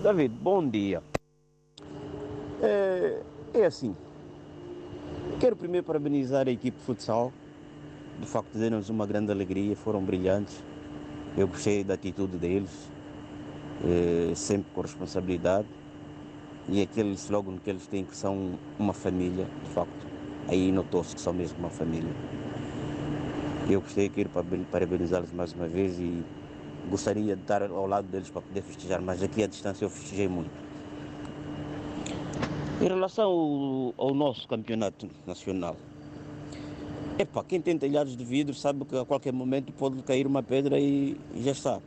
David, 0.00 0.34
bom 0.40 0.66
dia. 0.66 1.02
É, 2.62 3.20
é, 3.52 3.66
assim. 3.66 3.94
Quero 5.38 5.54
primeiro 5.54 5.86
parabenizar 5.86 6.48
a 6.48 6.50
equipe 6.50 6.78
de 6.78 6.84
futsal. 6.84 7.32
De 8.18 8.26
facto, 8.26 8.56
deram-nos 8.56 8.88
uma 8.88 9.06
grande 9.06 9.30
alegria, 9.30 9.76
foram 9.76 10.02
brilhantes. 10.02 10.62
Eu 11.36 11.46
gostei 11.46 11.84
da 11.84 11.94
atitude 11.94 12.36
deles, 12.36 12.90
é, 13.84 14.34
sempre 14.34 14.70
com 14.74 14.80
responsabilidade. 14.80 15.68
E 16.68 16.80
aquele 16.80 17.12
slogan 17.12 17.56
que 17.58 17.68
eles 17.68 17.86
têm 17.86 18.04
que 18.04 18.16
são 18.16 18.58
uma 18.78 18.92
família, 18.92 19.46
de 19.64 19.70
facto. 19.70 20.06
Aí 20.48 20.72
notou-se 20.72 21.14
que 21.14 21.20
são 21.20 21.32
mesmo 21.32 21.58
uma 21.58 21.70
família. 21.70 22.12
Eu 23.68 23.80
gostei, 23.80 24.08
quero 24.08 24.30
parabenizá-los 24.70 25.32
mais 25.32 25.52
uma 25.52 25.68
vez 25.68 25.98
e 25.98 26.22
gostaria 26.88 27.36
de 27.36 27.42
estar 27.42 27.62
ao 27.62 27.86
lado 27.86 28.08
deles 28.08 28.30
para 28.30 28.42
poder 28.42 28.62
festejar, 28.62 29.00
mas 29.00 29.22
aqui 29.22 29.42
à 29.42 29.46
distância 29.46 29.84
eu 29.84 29.90
festejei 29.90 30.28
muito. 30.28 30.50
Em 32.80 32.88
relação 32.88 33.30
ao, 33.30 33.94
ao 34.08 34.14
nosso 34.14 34.46
campeonato 34.48 35.08
nacional, 35.26 35.76
epá, 37.18 37.44
quem 37.44 37.60
tem 37.60 37.78
telhados 37.78 38.16
de 38.16 38.24
vidro 38.24 38.54
sabe 38.54 38.84
que 38.84 38.96
a 38.96 39.04
qualquer 39.04 39.32
momento 39.32 39.72
pode 39.72 40.02
cair 40.02 40.26
uma 40.26 40.42
pedra 40.42 40.78
e, 40.78 41.16
e 41.34 41.42
já 41.42 41.52
está. 41.52 41.80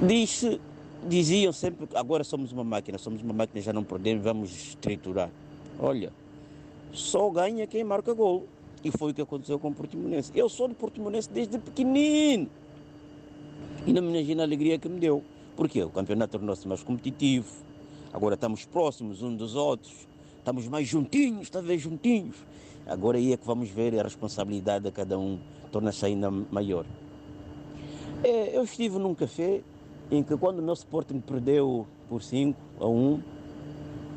Diz 0.00 0.44
diziam 1.08 1.52
sempre 1.52 1.88
agora 1.94 2.22
somos 2.22 2.52
uma 2.52 2.64
máquina, 2.64 2.98
somos 2.98 3.22
uma 3.22 3.32
máquina, 3.32 3.60
já 3.60 3.72
não 3.72 3.84
perdemos, 3.84 4.22
vamos 4.22 4.76
triturar. 4.80 5.30
Olha, 5.78 6.12
só 6.92 7.28
ganha 7.30 7.66
quem 7.66 7.82
marca 7.82 8.12
gol. 8.12 8.46
E 8.84 8.90
foi 8.90 9.12
o 9.12 9.14
que 9.14 9.22
aconteceu 9.22 9.58
com 9.58 9.68
o 9.68 9.74
Portimonense. 9.74 10.32
Eu 10.34 10.48
sou 10.48 10.68
do 10.68 10.74
Portimonense 10.74 11.30
desde 11.30 11.58
pequenino. 11.58 12.48
E 13.86 13.92
não 13.92 14.02
me 14.02 14.08
imagina 14.10 14.42
a 14.42 14.46
alegria 14.46 14.78
que 14.78 14.88
me 14.88 14.98
deu. 14.98 15.22
Porque 15.56 15.82
o 15.82 15.90
campeonato 15.90 16.38
tornou-se 16.38 16.66
mais 16.66 16.82
competitivo. 16.82 17.48
Agora 18.12 18.34
estamos 18.34 18.64
próximos 18.64 19.22
uns 19.22 19.36
dos 19.36 19.54
outros. 19.54 19.92
Estamos 20.38 20.66
mais 20.66 20.88
juntinhos, 20.88 21.48
talvez 21.48 21.80
juntinhos. 21.80 22.36
Agora 22.86 23.16
aí 23.16 23.32
é 23.32 23.36
que 23.36 23.46
vamos 23.46 23.68
ver 23.70 23.98
a 23.98 24.02
responsabilidade 24.02 24.84
de 24.84 24.90
cada 24.90 25.18
um 25.18 25.38
torna-se 25.70 26.04
ainda 26.04 26.30
maior. 26.30 26.84
É, 28.22 28.56
eu 28.56 28.64
estive 28.64 28.98
num 28.98 29.14
café 29.14 29.62
em 30.10 30.22
que 30.22 30.36
quando 30.36 30.58
o 30.58 30.62
meu 30.62 30.74
Sporting 30.74 31.20
perdeu 31.20 31.86
por 32.08 32.22
5 32.22 32.58
a 32.80 32.86
1, 32.86 33.22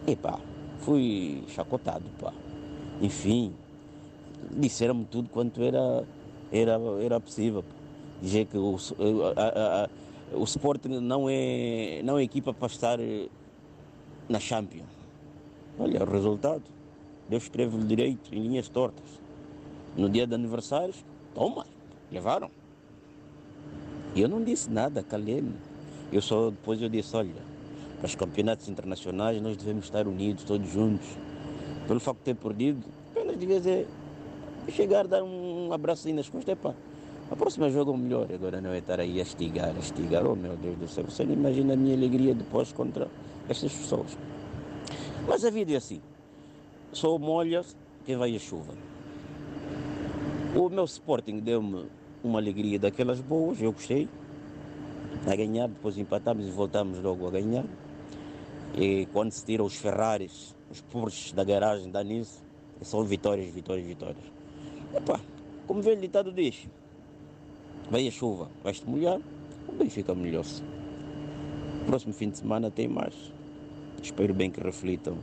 epá, 0.07 0.39
fui 0.79 1.43
chacotado, 1.47 2.03
pá. 2.19 2.33
Enfim, 3.01 3.53
disseram-me 4.51 5.05
tudo 5.05 5.29
quanto 5.29 5.61
era, 5.61 6.05
era, 6.51 6.79
era 7.01 7.19
possível. 7.19 7.63
Dizer 8.21 8.45
que 8.45 8.57
o, 8.57 8.77
a, 9.35 9.83
a, 9.83 9.89
o 10.37 10.43
Sporting 10.43 10.99
não 10.99 11.29
é, 11.29 12.01
não 12.03 12.17
é 12.17 12.23
equipa 12.23 12.53
para 12.53 12.67
estar 12.67 12.97
na 14.27 14.39
Champions. 14.39 14.89
Olha, 15.77 16.03
o 16.03 16.09
resultado. 16.09 16.63
Deus 17.27 17.43
escreve-lhe 17.43 17.83
direito, 17.85 18.33
em 18.33 18.41
linhas 18.41 18.69
tortas. 18.69 19.05
No 19.97 20.09
dia 20.09 20.27
de 20.27 20.35
aniversários, 20.35 21.03
toma, 21.33 21.65
levaram. 22.11 22.51
E 24.15 24.21
eu 24.21 24.29
não 24.29 24.43
disse 24.43 24.69
nada, 24.69 25.03
calei-me. 25.03 25.55
Eu 26.11 26.21
só 26.21 26.49
depois 26.49 26.81
eu 26.81 26.87
disse, 26.87 27.15
olha, 27.15 27.33
para 27.97 28.05
os 28.05 28.15
campeonatos 28.15 28.69
internacionais 28.69 29.41
nós 29.41 29.57
devemos 29.57 29.85
estar 29.85 30.07
unidos, 30.07 30.43
todos 30.43 30.69
juntos. 30.69 31.07
Pelo 31.87 31.99
facto 31.99 32.19
de 32.19 32.25
ter 32.25 32.35
perdido, 32.35 32.83
apenas 33.11 33.37
devia 33.37 33.57
dizer, 33.57 33.87
chegar, 34.71 35.07
dar 35.07 35.23
um 35.23 35.71
abraço 35.71 36.07
aí 36.07 36.13
nas 36.13 36.29
costas, 36.29 36.53
epá, 36.53 36.73
a 37.29 37.35
próxima 37.35 37.69
jogo 37.69 37.93
é 37.93 37.97
melhor. 37.97 38.27
Agora 38.31 38.61
não 38.61 38.71
é 38.71 38.77
estar 38.77 38.99
aí 38.99 39.19
a 39.19 39.23
estigar, 39.23 39.75
a 39.75 39.79
estigar, 39.79 40.25
oh 40.25 40.35
meu 40.35 40.55
Deus 40.55 40.77
do 40.77 40.87
céu, 40.87 41.05
você 41.05 41.23
não 41.23 41.33
imagina 41.33 41.73
a 41.73 41.77
minha 41.77 41.95
alegria 41.95 42.33
depois 42.33 42.71
contra 42.71 43.07
estas 43.49 43.73
pessoas. 43.73 44.17
Mas 45.27 45.43
a 45.43 45.49
vida 45.49 45.73
é 45.73 45.77
assim, 45.77 46.01
só 46.91 47.17
molha 47.17 47.63
quem 48.05 48.15
vai 48.15 48.35
a 48.35 48.39
chuva. 48.39 48.73
O 50.55 50.69
meu 50.69 50.85
Sporting 50.85 51.39
deu-me 51.39 51.87
uma 52.23 52.39
alegria 52.39 52.79
daquelas 52.79 53.19
boas, 53.19 53.61
eu 53.61 53.71
gostei, 53.71 54.07
a 55.25 55.35
ganhar, 55.35 55.67
depois 55.67 55.97
empatamos 55.97 56.47
e 56.47 56.51
voltamos 56.51 56.99
logo 57.01 57.27
a 57.27 57.31
ganhar. 57.31 57.65
E 58.77 59.07
quando 59.11 59.31
se 59.31 59.43
tira 59.43 59.63
os 59.63 59.75
Ferraris, 59.75 60.55
os 60.69 60.81
Porsches 60.81 61.31
da 61.31 61.43
garagem, 61.43 61.89
dá 61.89 62.03
nisso, 62.03 62.43
são 62.81 63.03
vitórias, 63.03 63.51
vitórias, 63.51 63.85
vitórias. 63.85 64.34
Epá, 64.95 65.19
como 65.67 65.81
velho 65.81 65.99
ditado 65.99 66.31
diz, 66.31 66.67
vem 67.91 68.07
a 68.07 68.11
chuva, 68.11 68.49
vais-te 68.63 68.89
molhar, 68.89 69.19
o 69.67 69.71
Benfica 69.73 70.15
melhor-se. 70.15 70.63
Próximo 71.85 72.13
fim 72.13 72.29
de 72.29 72.37
semana 72.37 72.71
tem 72.71 72.87
mais. 72.87 73.13
Espero 74.01 74.33
bem 74.33 74.49
que 74.49 74.61
reflitam 74.61 75.17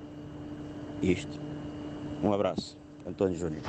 isto. 1.02 1.40
Um 2.22 2.32
abraço. 2.32 2.76
António 3.06 3.36
Júnior. 3.36 3.62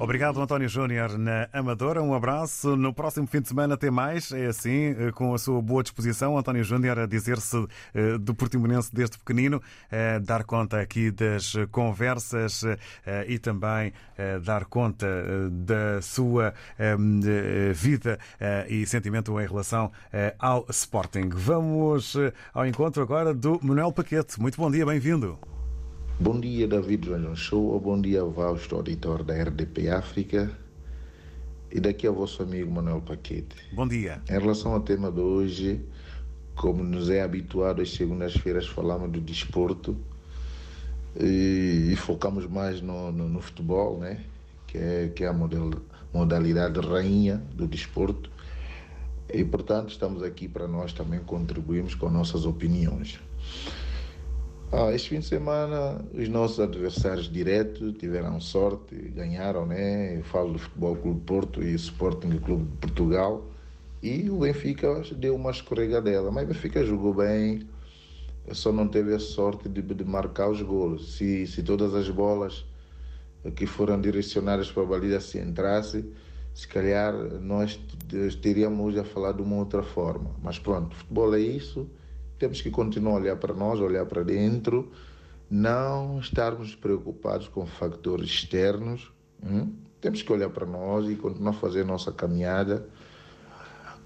Obrigado, 0.00 0.40
António 0.40 0.66
Júnior, 0.66 1.18
na 1.18 1.46
Amadora. 1.52 2.02
Um 2.02 2.14
abraço. 2.14 2.74
No 2.74 2.90
próximo 2.90 3.26
fim 3.26 3.42
de 3.42 3.48
semana 3.48 3.76
tem 3.76 3.90
mais. 3.90 4.32
É 4.32 4.46
assim, 4.46 4.96
eh, 4.98 5.12
com 5.12 5.34
a 5.34 5.38
sua 5.38 5.60
boa 5.60 5.82
disposição. 5.82 6.38
António 6.38 6.64
Júnior 6.64 7.00
a 7.00 7.04
dizer-se 7.06 7.68
eh, 7.92 8.16
do 8.16 8.34
Portimonense 8.34 8.88
desde 8.94 9.18
pequenino, 9.18 9.60
a 9.92 10.18
dar 10.18 10.44
conta 10.44 10.80
aqui 10.80 11.10
das 11.10 11.52
conversas 11.70 12.64
eh, 12.64 13.26
e 13.28 13.38
também 13.38 13.92
dar 14.42 14.64
conta 14.66 15.06
da 15.50 16.02
sua 16.02 16.52
vida 17.74 18.18
e 18.68 18.86
sentimento 18.86 19.38
em 19.40 19.46
relação 19.46 19.90
ao 20.38 20.66
Sporting. 20.68 21.30
Vamos 21.32 22.16
ao 22.52 22.66
encontro 22.66 23.02
agora 23.02 23.32
do 23.32 23.58
Manuel 23.62 23.92
Paquete. 23.92 24.40
Muito 24.40 24.56
bom 24.56 24.70
dia, 24.70 24.84
bem-vindo. 24.84 25.59
Bom 26.22 26.38
dia, 26.38 26.68
David 26.68 27.06
João 27.06 27.34
Show. 27.34 27.80
Bom 27.80 27.98
dia, 27.98 28.22
Vausto, 28.22 28.76
auditor 28.76 29.24
da 29.24 29.32
RDP 29.42 29.88
África. 29.88 30.50
E 31.72 31.80
daqui 31.80 32.06
ao 32.06 32.14
vosso 32.14 32.42
amigo 32.42 32.70
Manuel 32.70 33.00
Paquete. 33.00 33.56
Bom 33.72 33.88
dia. 33.88 34.20
Em 34.28 34.38
relação 34.38 34.74
ao 34.74 34.80
tema 34.80 35.10
de 35.10 35.18
hoje, 35.18 35.80
como 36.54 36.84
nos 36.84 37.08
é 37.08 37.22
habituado, 37.22 37.80
às 37.80 37.92
segundas-feiras 37.92 38.66
falamos 38.66 39.10
do 39.10 39.18
desporto 39.18 39.96
e, 41.18 41.88
e 41.90 41.96
focamos 41.96 42.46
mais 42.46 42.82
no, 42.82 43.10
no, 43.10 43.26
no, 43.26 43.40
futebol, 43.40 43.98
né? 43.98 44.22
que 44.66 44.76
é, 44.76 45.08
que 45.08 45.24
é 45.24 45.26
a 45.26 45.32
model, 45.32 45.70
modalidade 46.12 46.78
rainha 46.80 47.42
do 47.54 47.66
desporto. 47.66 48.30
E, 49.32 49.42
portanto, 49.42 49.88
estamos 49.88 50.22
aqui 50.22 50.46
para 50.46 50.68
nós 50.68 50.92
também 50.92 51.20
contribuirmos 51.20 51.94
com 51.94 52.10
nossas 52.10 52.44
opiniões. 52.44 53.18
Ah, 54.72 54.92
este 54.92 55.08
fim 55.08 55.18
de 55.18 55.26
semana, 55.26 56.00
os 56.14 56.28
nossos 56.28 56.60
adversários 56.60 57.28
diretos 57.28 57.92
tiveram 57.98 58.40
sorte, 58.40 58.94
ganharam, 58.94 59.66
né? 59.66 60.16
Eu 60.16 60.22
falo 60.22 60.52
do 60.52 60.60
Futebol 60.60 60.94
Clube 60.94 61.20
Porto 61.22 61.60
e 61.60 61.74
Sporting 61.74 62.38
Clube 62.38 62.70
de 62.70 62.76
Portugal. 62.76 63.44
E 64.00 64.30
o 64.30 64.38
Benfica 64.38 65.02
deu 65.16 65.34
uma 65.34 65.50
escorregadela, 65.50 66.30
mas 66.30 66.44
o 66.44 66.46
Benfica 66.46 66.84
jogou 66.84 67.12
bem, 67.12 67.68
só 68.52 68.70
não 68.70 68.86
teve 68.86 69.12
a 69.12 69.18
sorte 69.18 69.68
de, 69.68 69.82
de 69.82 70.04
marcar 70.04 70.48
os 70.48 70.62
golos. 70.62 71.16
Se, 71.16 71.48
se 71.48 71.64
todas 71.64 71.92
as 71.92 72.08
bolas 72.08 72.64
que 73.56 73.66
foram 73.66 74.00
direcionadas 74.00 74.70
para 74.70 74.84
a 74.84 74.86
baliza 74.86 75.18
se 75.18 75.40
entrasse, 75.40 76.04
se 76.54 76.68
calhar 76.68 77.12
nós 77.40 77.76
teríamos 78.40 78.96
a 78.96 79.02
falar 79.02 79.32
de 79.32 79.42
uma 79.42 79.56
outra 79.56 79.82
forma. 79.82 80.30
Mas 80.40 80.60
pronto, 80.60 80.94
futebol 80.94 81.34
é 81.34 81.40
isso 81.40 81.90
temos 82.40 82.62
que 82.62 82.70
continuar 82.70 83.12
a 83.12 83.16
olhar 83.16 83.36
para 83.36 83.52
nós, 83.52 83.78
olhar 83.80 84.06
para 84.06 84.24
dentro, 84.24 84.90
não 85.48 86.18
estarmos 86.18 86.74
preocupados 86.74 87.46
com 87.46 87.66
fatores 87.66 88.30
externos. 88.30 89.12
Hum? 89.44 89.74
Temos 90.00 90.22
que 90.22 90.32
olhar 90.32 90.48
para 90.48 90.64
nós 90.64 91.06
e 91.08 91.16
continuar 91.16 91.50
a 91.50 91.52
fazer 91.52 91.84
nossa 91.84 92.10
caminhada. 92.10 92.88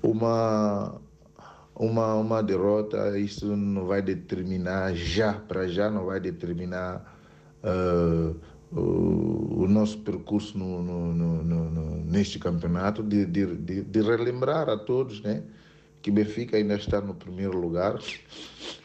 Uma, 0.03 1.01
uma, 1.77 2.15
uma 2.17 2.43
derrota, 2.43 3.17
isso 3.17 3.57
não 3.57 3.87
vai 3.87 4.03
determinar 4.03 4.95
já, 4.97 5.35
para 5.35 5.69
já, 5.69 5.89
não 5.89 6.07
vai 6.07 6.19
determinar 6.19 7.17
uh, 7.63 8.37
o, 8.77 9.63
o, 9.63 9.69
nosso 9.69 9.99
percurso 9.99 10.59
no, 10.59 10.83
no, 10.83 11.15
no, 11.15 12.05
neste 12.05 12.41
campeonato, 12.41 13.01
de, 13.01 13.25
de, 13.25 13.83
de, 13.83 14.01
relembrar 14.03 14.69
a 14.69 14.77
todos, 14.77 15.23
né? 15.23 15.45
Que 16.05 16.11
Benfica 16.11 16.59
ainda 16.59 16.75
está 16.75 17.01
no 17.01 17.15
primeiro 17.15 17.59
lugar, 17.59 17.99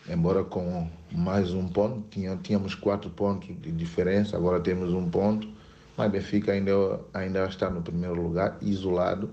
embora 0.09 0.41
com 0.41 0.89
mais 1.11 1.53
um 1.53 1.67
ponto. 1.67 2.01
Tínhamos 2.41 2.75
quatro 2.75 3.09
pontos 3.09 3.49
de 3.59 3.73
diferença, 3.73 4.37
agora 4.37 4.61
temos 4.61 4.93
um 4.93 5.09
ponto, 5.09 5.45
mas 5.97 6.09
Benfica 6.09 6.53
ainda, 6.53 6.71
ainda 7.13 7.45
está 7.45 7.69
no 7.69 7.81
primeiro 7.81 8.21
lugar, 8.21 8.57
isolado, 8.61 9.29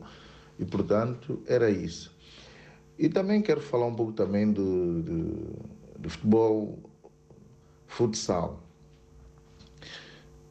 e 0.58 0.64
portanto 0.64 1.40
era 1.46 1.70
isso. 1.70 2.12
E 2.98 3.08
também 3.08 3.40
quero 3.40 3.60
falar 3.60 3.86
um 3.86 3.94
pouco 3.94 4.14
também 4.14 4.50
do, 4.50 5.02
do, 5.02 5.56
do 5.96 6.10
futebol 6.10 6.76
futsal. 7.86 8.64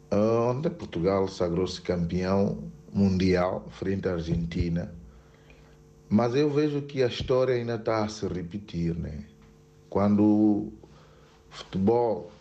Onde 0.09 0.69
Portugal 0.69 1.27
sagrou-se 1.27 1.81
campeão 1.81 2.71
mundial 2.93 3.67
frente 3.71 4.07
à 4.07 4.13
Argentina 4.13 4.94
mas 6.10 6.36
eu 6.36 6.49
vejo 6.49 6.82
que 6.82 7.01
a 7.01 7.08
história 7.08 7.56
ainda 7.56 7.76
está 7.76 8.03
a 8.03 8.08
se 8.08 8.28
repetir, 8.28 8.95
né? 8.95 9.24
Quando 9.89 10.24
o 10.24 10.74
futebol, 11.49 12.32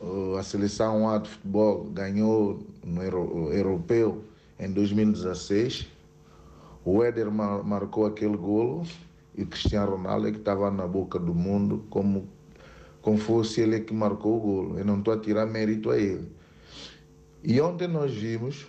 eh, 0.00 0.38
a 0.38 0.42
seleção 0.42 1.08
A 1.08 1.18
de 1.18 1.28
futebol 1.28 1.84
ganhou 1.84 2.60
no 2.84 3.02
europeu 3.52 4.24
em 4.58 4.70
2016, 4.72 5.86
o 6.84 7.02
Éder 7.04 7.30
marcou 7.30 8.06
aquele 8.06 8.36
golo 8.36 8.86
e 9.36 9.42
o 9.42 9.46
Cristiano 9.46 9.92
Ronaldo 9.92 10.28
é 10.28 10.32
que 10.32 10.38
estava 10.38 10.70
na 10.70 10.86
boca 10.86 11.18
do 11.18 11.34
mundo 11.34 11.84
como, 11.90 12.28
como 13.02 13.18
fosse 13.18 13.60
ele 13.60 13.80
que 13.80 13.92
marcou 13.92 14.36
o 14.36 14.40
golo. 14.40 14.78
Eu 14.78 14.84
não 14.84 14.98
estou 14.98 15.12
a 15.12 15.18
tirar 15.18 15.46
mérito 15.46 15.90
a 15.90 15.98
ele. 15.98 16.28
E 17.42 17.60
ontem 17.60 17.88
nós 17.88 18.12
vimos 18.12 18.66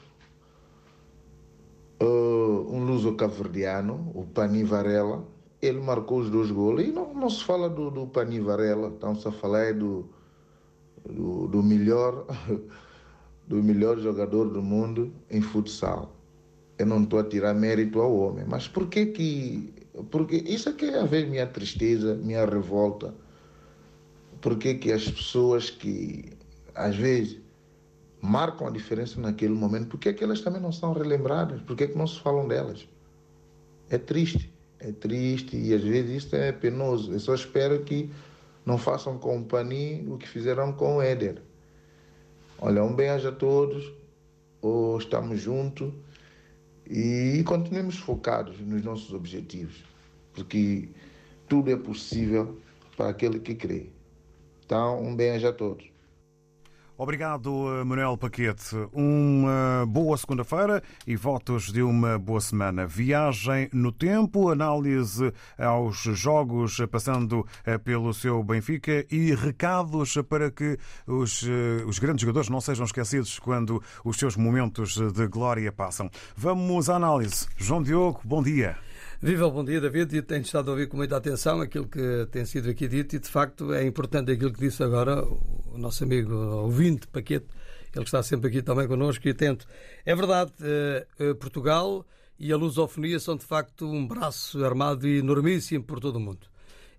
uh, 2.02 2.76
um 2.76 2.84
luso 2.84 3.14
caverdiano, 3.16 4.12
o 4.16 4.26
Pani 4.26 4.64
Varela, 4.64 5.26
ele 5.62 5.80
marcou 5.80 6.20
os 6.20 6.30
dois 6.30 6.52
gols. 6.52 6.82
E 6.82 6.92
não, 6.92 7.14
não 7.14 7.30
se 7.30 7.44
fala 7.44 7.70
do, 7.70 7.92
do 7.92 8.08
Pani 8.08 8.40
Varela, 8.40 8.90
estamos 8.90 9.26
a 9.26 9.32
falar 9.32 9.74
do, 9.74 10.10
do, 11.08 11.48
do, 11.48 11.64
melhor, 11.64 12.26
do 13.48 13.62
melhor 13.62 14.00
jogador 14.00 14.50
do 14.50 14.62
mundo 14.62 15.14
em 15.30 15.42
futsal. 15.42 16.16
Eu 16.78 16.88
não 16.88 17.04
estou 17.04 17.20
a 17.20 17.24
tirar 17.24 17.54
mérito 17.54 18.02
ao 18.02 18.14
homem, 18.16 18.46
mas 18.48 18.68
por 18.68 18.88
que 18.88 19.08
que... 19.08 19.74
Porque 20.10 20.38
isso 20.38 20.70
é 20.70 20.74
que 20.74 20.86
é 20.86 21.00
a 21.00 21.06
ver 21.06 21.28
minha 21.28 21.46
tristeza, 21.46 22.16
minha 22.16 22.46
revolta. 22.46 23.14
Por 24.40 24.58
que 24.58 24.74
que 24.76 24.92
as 24.92 25.08
pessoas 25.08 25.70
que, 25.70 26.32
às 26.74 26.96
vezes, 26.96 27.40
marcam 28.22 28.68
a 28.68 28.72
diferença 28.72 29.20
naquele 29.20 29.54
momento, 29.54 29.88
por 29.88 30.00
que, 30.00 30.10
é 30.10 30.14
que 30.14 30.24
elas 30.24 30.42
também 30.42 30.62
não 30.62 30.72
são 30.72 30.94
relembradas? 30.94 31.62
Por 31.62 31.76
que, 31.76 31.86
é 31.86 31.88
que 31.88 31.98
não 31.98 32.06
se 32.06 32.20
falam 32.20 32.48
delas? 32.48 32.88
É 33.90 33.98
triste, 33.98 34.54
é 34.80 34.92
triste 34.92 35.58
e 35.58 35.74
às 35.74 35.82
vezes 35.82 36.26
isso 36.26 36.36
é 36.36 36.52
penoso. 36.52 37.12
Eu 37.12 37.20
só 37.20 37.34
espero 37.34 37.84
que 37.84 38.12
não 38.66 38.78
façam 38.78 39.18
com 39.18 39.40
o 39.40 40.14
o 40.14 40.18
que 40.18 40.28
fizeram 40.28 40.72
com 40.72 40.98
o 40.98 41.02
Éder. 41.02 41.42
Olha, 42.60 42.84
um 42.84 42.96
beijo 42.96 43.28
a 43.28 43.32
todos, 43.32 43.92
ou 44.62 45.00
estamos 45.00 45.42
juntos 45.42 45.92
e 46.88 47.44
continuemos 47.46 47.98
focados 47.98 48.60
nos 48.60 48.84
nossos 48.84 49.14
objetivos, 49.14 49.84
porque 50.34 50.90
tudo 51.48 51.72
é 51.72 51.76
possível 51.76 52.60
para 52.96 53.10
aquele 53.10 53.40
que 53.40 53.56
crê. 53.56 53.88
Então, 54.64 55.02
um 55.02 55.16
beijo 55.16 55.48
a 55.48 55.52
todos. 55.52 55.91
Obrigado, 57.02 57.52
Manuel 57.84 58.16
Paquete. 58.16 58.76
Uma 58.94 59.88
boa 59.88 60.16
segunda-feira 60.16 60.84
e 61.08 61.16
votos 61.16 61.72
de 61.72 61.82
uma 61.82 62.20
boa 62.20 62.40
semana. 62.40 62.86
Viagem 62.86 63.68
no 63.74 63.92
tempo, 63.92 64.52
análise 64.52 65.34
aos 65.58 65.98
jogos, 65.98 66.78
passando 66.92 67.44
eh, 67.66 67.80
pelo 67.80 68.14
seu 68.14 68.44
Benfica 68.44 69.04
e 69.10 69.34
recados 69.34 70.14
para 70.30 70.52
que 70.52 70.78
os, 71.08 71.42
eh, 71.42 71.84
os 71.88 71.98
grandes 71.98 72.22
jogadores 72.22 72.50
não 72.50 72.62
sejam 72.62 72.86
esquecidos 72.86 73.40
quando 73.40 73.82
os 74.06 74.18
seus 74.18 74.38
momentos 74.38 74.96
de 74.96 75.26
glória 75.26 75.72
passam. 75.72 76.08
Vamos 76.38 76.88
à 76.88 76.98
análise. 76.98 77.48
João 77.58 77.82
Diogo, 77.82 78.22
bom 78.24 78.44
dia. 78.44 78.78
Viva, 79.24 79.48
bom 79.52 79.64
dia, 79.64 79.80
David. 79.80 80.18
E 80.18 80.22
tenho 80.24 80.42
estado 80.42 80.70
a 80.70 80.72
ouvir 80.72 80.88
com 80.88 80.98
muita 80.98 81.16
atenção 81.16 81.62
aquilo 81.62 81.88
que 81.88 82.28
tem 82.32 82.44
sido 82.44 82.72
aqui 82.72 82.88
dito 82.88 83.16
e, 83.16 83.20
de 83.20 83.30
facto, 83.30 83.72
é 83.72 83.86
importante 83.86 84.32
aquilo 84.32 84.52
que 84.52 84.60
disse 84.60 84.82
agora 84.82 85.24
o 85.24 85.78
nosso 85.78 86.04
amigo 86.04 86.34
ouvinte 86.34 87.06
Paquete, 87.06 87.46
ele 87.96 88.04
está 88.04 88.24
sempre 88.24 88.48
aqui 88.48 88.64
também 88.64 88.88
connosco 88.88 89.28
e 89.28 89.30
atento. 89.30 89.68
É 90.04 90.16
verdade, 90.16 90.52
eh, 90.60 91.06
eh, 91.20 91.34
Portugal 91.36 92.04
e 92.40 92.52
a 92.52 92.58
lusofonia 92.58 93.20
são, 93.20 93.38
de 93.38 93.46
facto, 93.46 93.86
um 93.86 94.08
braço 94.08 94.66
armado 94.66 95.08
enormíssimo 95.08 95.84
por 95.84 96.00
todo 96.00 96.16
o 96.16 96.20
mundo. 96.20 96.48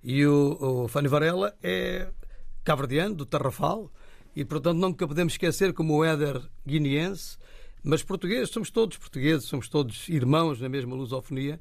E 0.01 0.25
o, 0.25 0.85
o 0.85 0.87
Fanny 0.89 1.09
Varela 1.09 1.53
é 1.61 2.07
caverdiano, 2.63 3.17
do 3.17 3.27
Tarrafal, 3.27 3.91
e, 4.37 4.45
portanto, 4.45 4.79
nunca 4.79 5.09
podemos 5.09 5.33
esquecer 5.33 5.73
como 5.73 5.97
o 5.97 6.05
Éder 6.05 6.41
guineense, 6.65 7.37
mas 7.83 8.05
portugueses, 8.05 8.51
somos 8.51 8.71
todos 8.71 8.97
portugueses, 8.97 9.49
somos 9.49 9.69
todos 9.69 10.09
irmãos 10.09 10.61
na 10.61 10.69
mesma 10.69 10.95
lusofonia, 10.95 11.59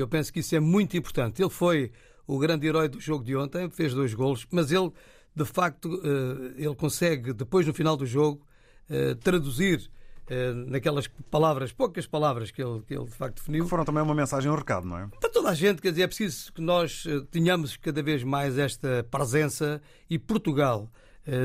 eu 0.00 0.08
penso 0.08 0.32
que 0.32 0.40
isso 0.40 0.54
é 0.54 0.60
muito 0.60 0.96
importante. 0.96 1.42
Ele 1.42 1.50
foi 1.50 1.92
o 2.26 2.38
grande 2.38 2.66
herói 2.66 2.88
do 2.88 3.00
jogo 3.00 3.24
de 3.24 3.36
ontem, 3.36 3.68
fez 3.70 3.94
dois 3.94 4.14
golos, 4.14 4.46
mas 4.50 4.72
ele, 4.72 4.90
de 5.34 5.44
facto, 5.44 6.00
eh, 6.02 6.64
ele 6.64 6.74
consegue, 6.74 7.32
depois 7.32 7.66
no 7.66 7.74
final 7.74 7.96
do 7.96 8.06
jogo, 8.06 8.46
eh, 8.88 9.14
traduzir 9.14 9.90
eh, 10.28 10.52
naquelas 10.52 11.06
palavras, 11.30 11.72
poucas 11.72 12.06
palavras 12.06 12.50
que 12.50 12.62
ele, 12.62 12.80
que 12.86 12.94
ele 12.94 13.04
de 13.04 13.14
facto 13.14 13.36
definiu. 13.36 13.64
Que 13.64 13.70
foram 13.70 13.84
também 13.84 14.02
uma 14.02 14.14
mensagem, 14.14 14.50
um 14.50 14.54
recado, 14.54 14.86
não 14.86 14.98
é? 14.98 15.06
Para 15.20 15.28
toda 15.28 15.50
a 15.50 15.54
gente, 15.54 15.82
quer 15.82 15.90
dizer, 15.90 16.02
é 16.02 16.06
preciso 16.06 16.52
que 16.52 16.60
nós 16.60 17.04
tenhamos 17.30 17.76
cada 17.76 18.02
vez 18.02 18.22
mais 18.22 18.58
esta 18.58 19.06
presença 19.10 19.82
e 20.08 20.18
Portugal, 20.18 20.90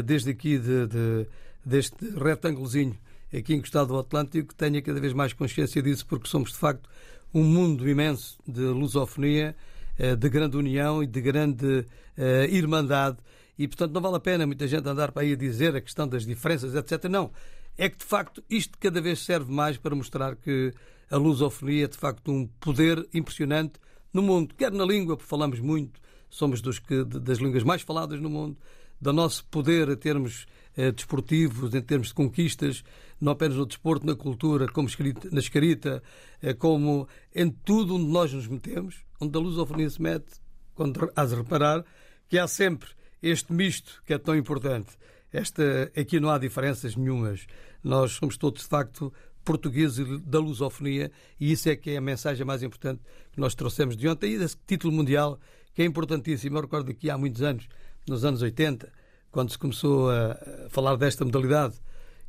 desde 0.06 0.32
aqui 0.32 0.58
de, 0.58 0.88
de, 0.88 1.28
deste 1.66 1.95
retângulozinho 2.18 2.97
aqui 3.34 3.54
encostado 3.54 3.93
ao 3.93 4.00
Atlântico, 4.02 4.54
tenha 4.56 4.82
cada 4.82 5.00
vez 5.00 5.14
mais 5.14 5.34
consciência 5.34 5.82
disso, 5.82 6.06
porque 6.06 6.28
somos 6.28 6.52
de 6.52 6.58
facto 6.58 6.89
um 7.34 7.43
mundo 7.43 7.88
imenso 7.88 8.38
de 8.47 8.61
lusofonia, 8.61 9.55
eh, 9.97 10.15
de 10.15 10.30
grande 10.30 10.57
união 10.57 11.03
e 11.03 11.07
de 11.07 11.21
grande 11.21 11.86
uh, 12.17 12.45
irmandade. 12.49 13.17
E, 13.57 13.67
portanto, 13.67 13.91
não 13.91 14.01
vale 14.01 14.15
a 14.15 14.19
pena 14.19 14.47
muita 14.47 14.67
gente 14.67 14.88
andar 14.88 15.11
para 15.11 15.23
aí 15.23 15.34
a 15.34 15.36
dizer 15.36 15.75
a 15.75 15.82
questão 15.82 16.07
das 16.07 16.25
diferenças, 16.25 16.73
etc. 16.73 17.05
Não. 17.09 17.32
É 17.77 17.89
que, 17.89 17.97
de 17.97 18.05
facto, 18.05 18.43
isto 18.49 18.77
cada 18.80 19.01
vez 19.01 19.19
serve 19.19 19.51
mais 19.51 19.77
para 19.77 19.93
mostrar 19.93 20.36
que 20.36 20.73
a 21.11 21.17
lusofonia 21.17 21.86
é, 21.86 21.88
de 21.88 21.97
facto, 21.97 22.32
um 22.32 22.47
poder 22.59 23.07
impressionante 23.13 23.73
no 24.13 24.21
mundo, 24.21 24.55
quer 24.55 24.71
na 24.71 24.86
língua, 24.86 25.17
porque 25.17 25.30
falamos 25.30 25.59
muito, 25.59 25.99
somos 26.30 26.61
dos 26.61 26.80
que, 26.80 27.03
das 27.03 27.39
línguas 27.39 27.63
mais 27.63 27.82
faladas 27.82 28.19
no 28.19 28.30
mundo, 28.30 28.57
do 29.01 29.13
nosso 29.13 29.45
poder 29.45 29.89
em 29.89 29.95
termos 29.95 30.45
eh, 30.68 30.68
desportivos, 30.91 31.73
em 31.73 31.82
termos 31.82 32.07
de 32.07 32.13
conquistas, 32.13 32.84
não 33.19 33.34
apenas 33.34 33.57
no 33.57 33.65
desporto, 33.65 34.05
na 34.05 34.15
cultura, 34.15 34.67
como 34.67 34.88
escrita, 34.88 35.27
na 35.32 35.39
escrita, 35.39 36.01
eh, 36.41 36.53
como 36.53 37.07
em 37.36 37.49
tudo 37.49 37.95
onde 37.95 38.05
nós 38.05 38.32
nos 38.32 38.47
metemos, 38.47 39.03
onde 39.19 39.38
a 39.38 39.41
lusofonia 39.41 39.89
se 39.89 40.01
mete, 40.01 40.39
quando 40.73 41.11
has 41.15 41.30
de 41.30 41.36
reparar 41.36 41.84
que 42.30 42.38
há 42.38 42.47
sempre 42.47 42.89
este 43.21 43.51
misto 43.51 44.01
que 44.05 44.13
é 44.13 44.17
tão 44.17 44.36
importante. 44.36 44.97
Esta, 45.32 45.91
aqui 45.95 46.19
não 46.19 46.30
há 46.30 46.38
diferenças 46.38 46.95
nenhumas. 46.95 47.45
Nós 47.84 48.13
somos 48.13 48.38
todos, 48.38 48.63
de 48.63 48.67
facto, 48.67 49.13
portugueses 49.43 50.21
da 50.21 50.39
lusofonia 50.39 51.11
e 51.39 51.51
isso 51.51 51.69
é 51.69 51.75
que 51.75 51.91
é 51.91 51.97
a 51.97 52.01
mensagem 52.01 52.45
mais 52.45 52.63
importante 52.63 53.01
que 53.32 53.39
nós 53.39 53.55
trouxemos 53.55 53.97
de 53.97 54.07
ontem 54.07 54.34
e 54.34 54.38
desse 54.38 54.57
título 54.65 54.93
mundial 54.93 55.39
que 55.73 55.82
é 55.82 55.86
importantíssimo. 55.86 56.57
Eu 56.57 56.61
recordo 56.61 56.93
que 56.93 57.09
há 57.09 57.17
muitos 57.17 57.41
anos, 57.41 57.67
nos 58.07 58.23
anos 58.23 58.41
80, 58.41 58.91
quando 59.32 59.51
se 59.51 59.57
começou 59.57 60.09
a 60.09 60.38
falar 60.69 60.95
desta 60.95 61.23
modalidade 61.23 61.75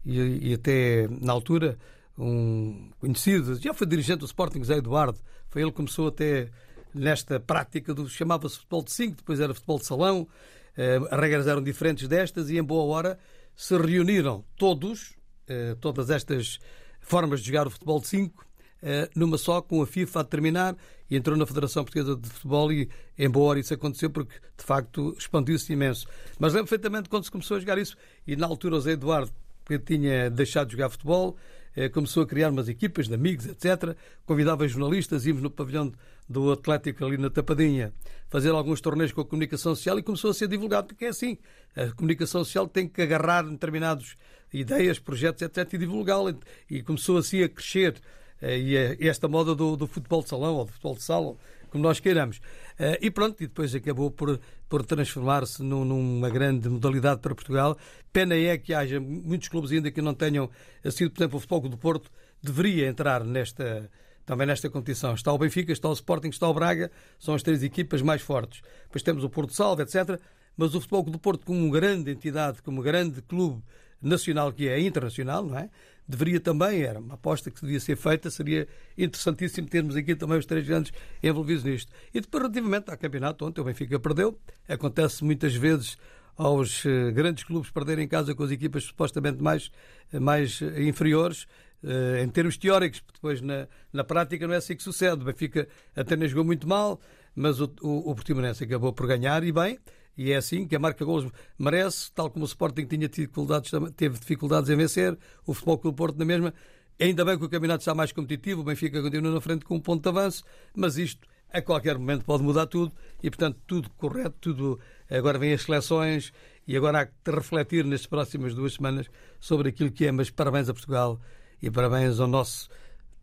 e, 0.05 0.51
e 0.51 0.55
até 0.55 1.09
na 1.09 1.33
altura 1.33 1.79
um 2.19 2.91
conhecido, 2.99 3.57
já 3.57 3.73
foi 3.73 3.87
dirigente 3.87 4.21
do 4.21 4.27
Sporting, 4.27 4.63
Zé 4.63 4.77
Eduardo, 4.77 5.19
foi 5.49 5.63
ele 5.63 5.71
que 5.71 5.77
começou 5.77 6.09
até 6.09 6.51
nesta 6.95 7.41
prática 7.41 7.95
do 7.95 8.09
chamava-se 8.09 8.57
futebol 8.57 8.83
de 8.83 8.93
5, 8.93 9.17
depois 9.17 9.41
era 9.41 9.55
futebol 9.55 9.79
de 9.79 9.87
salão, 9.87 10.29
eh, 10.77 10.99
as 11.11 11.21
regras 11.21 11.47
eram 11.47 11.63
diferentes 11.63 12.07
destas 12.09 12.51
e 12.51 12.59
em 12.59 12.63
boa 12.63 12.85
hora 12.95 13.19
se 13.57 13.77
reuniram 13.77 14.45
todos, 14.57 15.15
eh, 15.49 15.77
todas 15.81 16.11
estas 16.11 16.59
formas 17.01 17.41
de 17.41 17.47
jogar 17.47 17.67
o 17.67 17.71
futebol 17.71 18.01
de 18.01 18.09
5, 18.09 18.45
eh, 18.83 19.09
numa 19.15 19.39
só, 19.39 19.61
com 19.63 19.83
a 19.83 19.87
FIFA 19.87 20.21
a 20.21 20.25
terminar, 20.25 20.77
e 21.11 21.17
entrou 21.17 21.37
na 21.37 21.45
Federação 21.45 21.85
Portuguesa 21.85 22.17
de 22.17 22.29
Futebol 22.29 22.73
e, 22.73 22.89
em 23.19 23.29
boa 23.29 23.51
hora, 23.51 23.61
isso 23.61 23.75
aconteceu 23.75 24.11
porque, 24.11 24.35
de 24.57 24.65
facto, 24.65 25.15
expandiu-se 25.19 25.73
imenso. 25.73 26.07
Mas 26.39 26.53
lembro 26.53 26.69
perfeitamente 26.69 27.09
quando 27.09 27.25
se 27.25 27.31
começou 27.31 27.57
a 27.57 27.61
jogar 27.61 27.79
isso, 27.79 27.97
e 28.27 28.37
na 28.37 28.47
altura 28.47 28.77
o 28.77 28.81
Zé 28.81 28.93
Eduardo, 28.93 29.33
que 29.67 29.79
tinha 29.79 30.31
deixado 30.31 30.69
de 30.69 30.73
jogar 30.73 30.89
futebol, 30.89 31.37
eh, 31.75 31.89
começou 31.89 32.23
a 32.23 32.27
criar 32.27 32.51
umas 32.51 32.69
equipas 32.69 33.09
de 33.09 33.15
amigos, 33.15 33.47
etc. 33.47 33.97
Convidava 34.27 34.67
jornalistas, 34.67 35.27
íamos 35.27 35.43
no 35.43 35.51
pavilhão 35.51 35.93
do 36.29 36.53
Atlético 36.53 37.05
ali 37.05 37.17
na 37.17 37.29
Tapadinha 37.29 37.93
fazer 38.29 38.51
alguns 38.51 38.81
torneios 38.81 39.13
com 39.13 39.21
a 39.21 39.25
comunicação 39.25 39.75
social 39.75 39.99
e 39.99 40.03
começou 40.03 40.31
a 40.31 40.35
ser 40.35 40.47
divulgado, 40.47 40.89
porque 40.89 41.05
é 41.05 41.09
assim. 41.09 41.37
A 41.77 41.89
comunicação 41.89 42.45
social 42.45 42.69
tem 42.69 42.89
que 42.89 43.03
agarrar 43.03 43.43
determinadas 43.43 44.15
ideias, 44.53 44.99
projetos, 44.99 45.43
etc. 45.43 45.73
e 45.75 45.79
divulgá-la. 45.79 46.35
E 46.69 46.83
começou 46.83 47.19
assim 47.19 47.43
a 47.43 47.49
crescer 47.49 48.01
e 48.43 49.09
esta 49.09 49.29
moda 49.29 49.55
do, 49.55 49.77
do, 49.77 49.87
futebol 49.87 50.23
de 50.23 50.29
salão 50.29 50.55
ou 50.55 50.65
do 50.65 50.73
futebol 50.73 50.95
de 50.95 51.03
salão, 51.03 51.37
como 51.69 51.85
nós 51.85 52.01
queiramos. 52.01 52.41
Eh, 52.79 52.99
e 53.03 53.11
pronto, 53.11 53.43
e 53.43 53.47
depois 53.47 53.75
acabou 53.75 54.11
por, 54.11 54.41
por 54.69 54.85
transformar-se 54.85 55.63
num, 55.63 55.85
numa 55.85 56.31
grande 56.31 56.69
modalidade 56.69 57.21
para 57.21 57.35
Portugal. 57.35 57.77
Pena 58.13 58.35
é 58.35 58.57
que 58.57 58.73
haja 58.73 58.99
muitos 58.99 59.49
clubes 59.49 59.71
ainda 59.71 59.91
que 59.91 60.01
não 60.01 60.15
tenham 60.15 60.49
sido, 60.91 61.11
por 61.11 61.21
exemplo, 61.21 61.37
o 61.37 61.41
Futebol 61.41 61.69
do 61.69 61.77
Porto 61.77 62.11
deveria 62.43 62.89
entrar 62.89 63.25
nesta 63.25 63.91
também 64.31 64.47
nesta 64.47 64.71
competição. 64.71 65.15
Está 65.15 65.33
o 65.33 65.39
Benfica, 65.39 65.73
está 65.73 65.89
o 65.89 65.93
Sporting, 65.93 66.29
está 66.29 66.49
o 66.49 66.55
Braga, 66.55 66.91
são 67.19 67.35
as 67.35 67.43
três 67.43 67.65
equipas 67.65 68.01
mais 68.01 68.23
fortes. 68.23 68.63
Depois 68.85 69.03
temos 69.03 69.25
o 69.25 69.29
Porto 69.29 69.53
Salvo, 69.53 69.83
etc. 69.83 70.21
Mas 70.57 70.73
o 70.75 70.81
Futebol 70.81 71.03
do 71.03 71.19
Porto, 71.19 71.45
como 71.45 71.59
uma 71.59 71.73
grande 71.73 72.13
entidade, 72.13 72.63
como 72.63 72.81
um 72.81 72.85
grande 72.85 73.21
clube 73.23 73.61
nacional 74.01 74.53
que 74.53 74.69
é 74.69 74.81
internacional, 74.81 75.45
não 75.45 75.59
é? 75.59 75.69
Deveria 76.11 76.41
também, 76.41 76.83
era 76.83 76.99
uma 76.99 77.15
aposta 77.15 77.51
que 77.51 77.61
devia 77.61 77.81
ser 77.81 77.97
feita, 77.97 78.31
seria 78.31 78.69
interessantíssimo 78.99 79.69
termos 79.69 79.97
aqui 79.97 80.15
também 80.15 80.39
os 80.39 80.47
três 80.47 80.67
grandes 80.67 80.93
envolvidos 81.23 81.65
nisto. 81.65 81.93
E 82.13 82.21
depois, 82.21 82.43
relativamente 82.43 82.91
ao 82.91 82.99
campeonato, 82.99 83.45
ontem 83.47 83.61
o 83.61 83.65
Benfica 83.65 83.99
perdeu, 83.99 84.39
acontece 84.69 85.25
muitas 85.25 85.55
vezes 85.55 85.97
aos 86.37 86.85
eh, 86.87 87.11
grandes 87.13 87.45
clubes 87.45 87.71
perderem 87.71 88.05
em 88.05 88.09
casa 88.09 88.35
com 88.35 88.43
as 88.43 88.51
equipas 88.51 88.85
supostamente 88.85 89.43
mais, 89.43 89.71
mais 90.13 90.61
inferiores, 90.79 91.47
eh, 91.83 92.23
em 92.23 92.29
termos 92.29 92.57
teóricos, 92.57 93.03
depois 93.13 93.41
na, 93.41 93.69
na 93.93 94.05
prática 94.05 94.47
não 94.47 94.55
é 94.55 94.59
assim 94.59 94.77
que 94.77 94.83
sucede. 94.83 95.23
O 95.23 95.25
Benfica 95.25 95.69
até 95.95 96.17
nem 96.17 96.29
jogou 96.29 96.45
muito 96.45 96.67
mal, 96.69 97.01
mas 97.35 97.61
o, 97.61 97.73
o, 97.81 98.11
o 98.11 98.15
Portimonense 98.15 98.65
acabou 98.65 98.93
por 98.93 99.07
ganhar 99.07 99.43
e 99.45 99.53
bem, 99.53 99.79
e 100.21 100.33
é 100.33 100.37
assim 100.37 100.69
que 100.69 100.77
a 100.77 100.79
marca 100.79 101.03
gols 101.03 101.33
merece, 101.59 102.13
tal 102.13 102.29
como 102.29 102.45
o 102.45 102.47
Sporting 102.47 102.85
tinha 102.85 103.09
dificuldades, 103.09 103.71
teve 103.97 104.19
dificuldades 104.19 104.69
em 104.69 104.77
vencer, 104.77 105.19
o 105.47 105.55
Futebol 105.55 105.79
Clube 105.79 105.97
Porto 105.97 106.19
na 106.19 106.27
mesma. 106.27 106.53
Ainda 107.01 107.25
bem 107.25 107.39
que 107.39 107.45
o 107.47 107.49
campeonato 107.49 107.81
está 107.81 107.95
mais 107.95 108.13
competitivo, 108.13 108.61
o 108.61 108.65
Benfica 108.65 109.01
continua 109.01 109.33
na 109.33 109.41
frente 109.41 109.65
com 109.65 109.77
um 109.77 109.81
ponto 109.81 110.03
de 110.03 110.09
avanço, 110.11 110.45
mas 110.77 110.99
isto 110.99 111.27
a 111.51 111.63
qualquer 111.63 111.97
momento 111.97 112.27
pode 112.27 112.43
mudar 112.43 112.67
tudo 112.67 112.93
e, 113.23 113.31
portanto, 113.31 113.59
tudo 113.67 113.89
correto, 113.97 114.37
tudo. 114.43 114.81
Agora 115.09 115.39
vêm 115.39 115.55
as 115.55 115.63
seleções 115.63 116.35
e 116.69 116.77
agora 116.77 117.01
há 117.01 117.07
que 117.07 117.31
refletir 117.31 117.87
nas 117.87 118.05
próximas 118.05 118.55
duas 118.55 118.75
semanas 118.75 119.07
sobre 119.41 119.71
aquilo 119.71 119.91
que 119.91 120.05
é. 120.05 120.13
Mas 120.13 120.29
parabéns 120.29 120.69
a 120.69 120.75
Portugal 120.75 121.19
e 121.63 121.71
parabéns 121.71 122.21
ao 122.21 122.29
nosso 122.29 122.69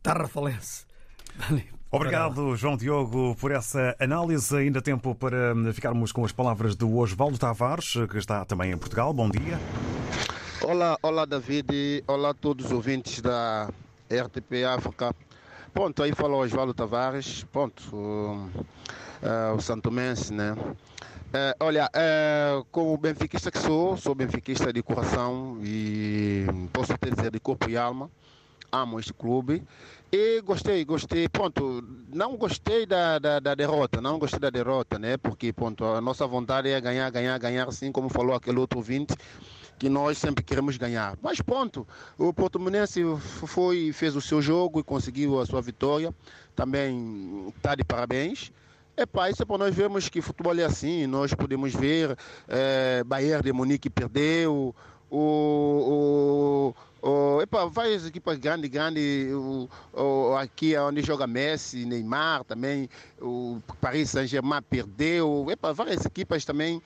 Tarrafalense. 0.02 0.88
Obrigado, 1.90 2.54
João 2.58 2.76
Diogo, 2.76 3.34
por 3.36 3.52
essa 3.52 3.96
análise. 3.98 4.56
Ainda 4.56 4.82
tempo 4.82 5.16
para 5.16 5.56
ficarmos 5.74 6.12
com 6.12 6.26
as 6.26 6.34
palavras 6.34 6.76
do 6.76 6.98
Osvaldo 6.98 7.38
Tavares, 7.38 7.94
que 8.10 8.18
está 8.18 8.44
também 8.44 8.72
em 8.72 8.78
Portugal. 8.78 9.14
Bom 9.14 9.30
dia. 9.30 9.58
Olá, 10.62 10.98
olá 11.02 11.24
David, 11.24 12.04
olá 12.06 12.32
a 12.32 12.34
todos 12.34 12.66
os 12.66 12.72
ouvintes 12.74 13.22
da 13.22 13.70
RTP 14.10 14.66
África. 14.66 15.16
Ponto, 15.74 16.04
aí 16.04 16.14
falou 16.14 16.42
Osvaldo 16.42 16.74
Tavares, 16.74 17.46
ponto, 17.54 17.96
o, 17.96 18.50
uh, 19.22 19.56
o 19.56 19.62
santomense, 19.62 20.34
né? 20.34 20.54
Uh, 20.54 21.54
olha, 21.60 21.90
uh, 21.96 22.66
como 22.72 22.98
benfiquista 22.98 23.50
que 23.50 23.60
sou, 23.60 23.96
sou 23.96 24.14
benfiquista 24.14 24.74
de 24.74 24.84
coração 24.84 25.58
e 25.62 26.46
posso 26.74 26.92
até 26.92 27.12
dizer 27.12 27.32
de 27.32 27.40
corpo 27.40 27.70
e 27.70 27.78
alma, 27.78 28.10
amo 28.72 29.00
este 29.00 29.14
clube 29.14 29.64
e 30.12 30.42
gostei, 30.42 30.86
gostei, 30.86 31.28
ponto, 31.28 31.84
não 32.14 32.38
gostei 32.38 32.86
da, 32.86 33.20
da, 33.20 33.40
da, 33.40 33.54
derrota, 33.54 34.00
não 34.00 34.18
gostei 34.18 34.40
da 34.40 34.50
derrota, 34.50 34.98
né? 34.98 35.18
Porque, 35.18 35.52
ponto, 35.52 35.84
a 35.84 36.00
nossa 36.00 36.26
vontade 36.26 36.70
é 36.70 36.80
ganhar, 36.80 37.10
ganhar, 37.10 37.38
ganhar, 37.38 37.68
assim 37.68 37.92
como 37.92 38.08
falou 38.08 38.34
aquele 38.34 38.58
outro 38.58 38.80
ouvinte, 38.80 39.14
que 39.78 39.90
nós 39.90 40.18
sempre 40.18 40.46
queremos 40.46 40.78
ganhar. 40.78 41.18
Mas, 41.22 41.42
ponto, 41.42 41.86
o 42.18 42.34
Portimonense 42.34 43.02
foi, 43.20 43.92
fez 43.92 44.16
o 44.16 44.22
seu 44.22 44.42
jogo 44.42 44.80
e 44.80 44.84
conseguiu 44.84 45.42
a 45.42 45.46
sua 45.46 45.62
vitória, 45.62 46.16
também 46.56 47.52
está 47.56 47.76
de 47.76 47.84
parabéns. 47.84 48.52
Epá, 48.96 49.30
isso 49.30 49.44
é 49.44 49.46
para 49.46 49.60
nós 49.60 49.76
vermos 49.76 50.10
que 50.10 50.22
futebol 50.22 50.58
é 50.58 50.64
assim, 50.64 51.06
nós 51.06 51.32
podemos 51.34 51.72
ver 51.72 52.18
é, 52.48 53.04
Bayern 53.04 53.44
de 53.44 53.54
Munique 53.54 53.90
perdeu, 53.90 54.74
o, 55.10 56.74
o 56.74 56.88
Oh, 57.10 57.40
epa, 57.42 57.68
várias 57.68 58.06
equipas 58.06 58.38
grandes, 58.40 58.70
grandes, 58.70 59.32
o, 59.32 59.70
o, 59.94 60.36
aqui 60.36 60.74
é 60.74 60.82
onde 60.82 61.02
joga 61.02 61.28
Messi, 61.28 61.86
Neymar 61.86 62.44
também, 62.44 62.90
o 63.22 63.62
Paris 63.80 64.10
Saint-Germain 64.10 64.62
perdeu, 64.64 65.46
epa, 65.50 65.72
várias 65.72 66.06
equipas 66.06 66.44
também, 66.44 66.82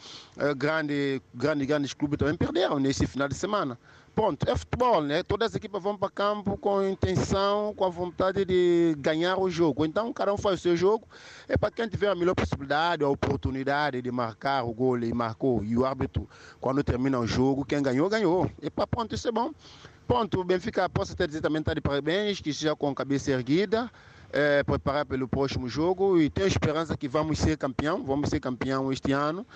grandes, 0.58 1.22
grandes, 1.34 1.66
grandes 1.66 1.94
clubes 1.94 2.20
também 2.20 2.36
perderam 2.36 2.78
nesse 2.78 3.08
final 3.08 3.28
de 3.28 3.36
semana. 3.36 3.80
Ponto, 4.14 4.50
é 4.50 4.58
futebol, 4.58 5.02
né? 5.02 5.24
Todas 5.24 5.52
as 5.52 5.56
equipas 5.56 5.82
vão 5.82 5.98
para 5.98 6.10
campo 6.10 6.58
com 6.58 6.80
a 6.80 6.90
intenção, 6.90 7.74
com 7.74 7.86
a 7.86 7.90
vontade 7.90 8.44
de 8.44 8.94
ganhar 9.00 9.38
o 9.40 9.50
jogo. 9.50 9.86
Então, 9.86 10.12
cada 10.12 10.34
um 10.34 10.38
faz 10.38 10.60
o 10.60 10.64
seu 10.64 10.76
jogo. 10.76 11.08
É 11.48 11.56
para 11.56 11.72
quem 11.72 11.88
tiver 11.88 12.10
a 12.10 12.16
melhor 12.16 12.36
possibilidade, 12.36 13.06
a 13.06 13.08
oportunidade 13.08 14.02
de 14.02 14.12
marcar 14.12 14.64
o 14.64 14.74
gol 14.74 15.00
e 15.00 15.14
marcou. 15.14 15.64
E 15.64 15.78
o 15.78 15.86
árbitro, 15.86 16.30
quando 16.60 16.84
termina 16.84 17.20
o 17.20 17.26
jogo, 17.26 17.64
quem 17.64 17.82
ganhou, 17.82 18.10
ganhou. 18.10 18.52
E 18.62 18.70
para 18.70 18.86
ponto, 18.86 19.16
isso 19.16 19.30
é 19.30 19.32
bom. 19.32 19.52
Ponto, 20.06 20.42
o 20.42 20.44
Benfica, 20.44 20.90
posso 20.90 21.14
até 21.14 21.26
dizer 21.26 21.40
também 21.40 21.62
está 21.62 21.74
de 21.74 21.80
parabéns, 21.80 22.42
que 22.42 22.50
esteja 22.50 22.76
com 22.76 22.90
a 22.90 22.94
cabeça 22.94 23.32
erguida, 23.32 23.90
é, 24.34 24.62
preparar 24.62 25.06
pelo 25.06 25.26
próximo 25.26 25.70
jogo 25.70 26.20
e 26.20 26.30
tenho 26.30 26.48
esperança 26.48 26.98
que 26.98 27.08
vamos 27.08 27.40
ser 27.40 27.58
campeão, 27.58 28.04
vamos 28.04 28.30
ser 28.30 28.42
campeão 28.42 28.92
este 28.92 29.14
ano. 29.14 29.48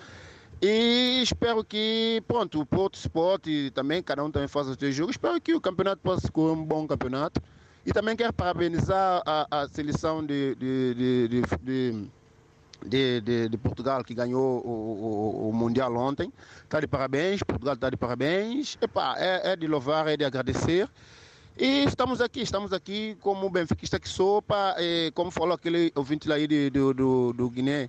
E 0.60 1.20
espero 1.22 1.62
que, 1.62 2.22
pronto, 2.26 2.60
o 2.60 2.66
Porto 2.66 2.94
Sport 2.94 3.46
também, 3.74 4.02
cada 4.02 4.24
um 4.24 4.30
também 4.30 4.48
faça 4.48 4.70
o 4.70 4.78
seu 4.78 4.90
jogo. 4.90 5.10
Espero 5.10 5.40
que 5.40 5.54
o 5.54 5.60
campeonato 5.60 6.00
possa 6.02 6.22
ser 6.22 6.40
um 6.40 6.64
bom 6.64 6.86
campeonato. 6.86 7.40
E 7.84 7.92
também 7.92 8.16
quero 8.16 8.32
parabenizar 8.32 9.22
a, 9.24 9.46
a 9.50 9.68
seleção 9.68 10.24
de, 10.24 10.54
de, 10.56 11.28
de, 11.28 11.42
de 11.62 12.10
de, 12.84 13.56
Portugal 13.58 14.04
que 14.04 14.14
ganhou 14.14 14.60
o, 14.64 14.70
o, 14.70 15.50
o 15.50 15.52
Mundial 15.52 15.94
ontem. 15.96 16.32
Está 16.64 16.80
de 16.80 16.86
parabéns, 16.86 17.42
Portugal 17.42 17.74
está 17.74 17.90
de 17.90 17.96
parabéns. 17.96 18.76
Epá, 18.80 19.14
é, 19.18 19.52
é 19.52 19.56
de 19.56 19.66
louvar, 19.66 20.08
é 20.08 20.16
de 20.16 20.24
agradecer. 20.24 20.88
E 21.58 21.84
estamos 21.84 22.20
aqui, 22.20 22.42
estamos 22.42 22.70
aqui 22.70 23.16
como 23.22 23.48
benfiquista 23.48 23.98
que 23.98 24.06
sopa, 24.06 24.74
eh, 24.76 25.10
como 25.14 25.30
falou 25.30 25.54
aquele 25.54 25.90
ouvinte 25.94 26.28
lá 26.28 26.34
aí 26.34 26.46
do, 26.46 26.92
do, 26.92 27.32
do 27.32 27.48
Guiné, 27.48 27.88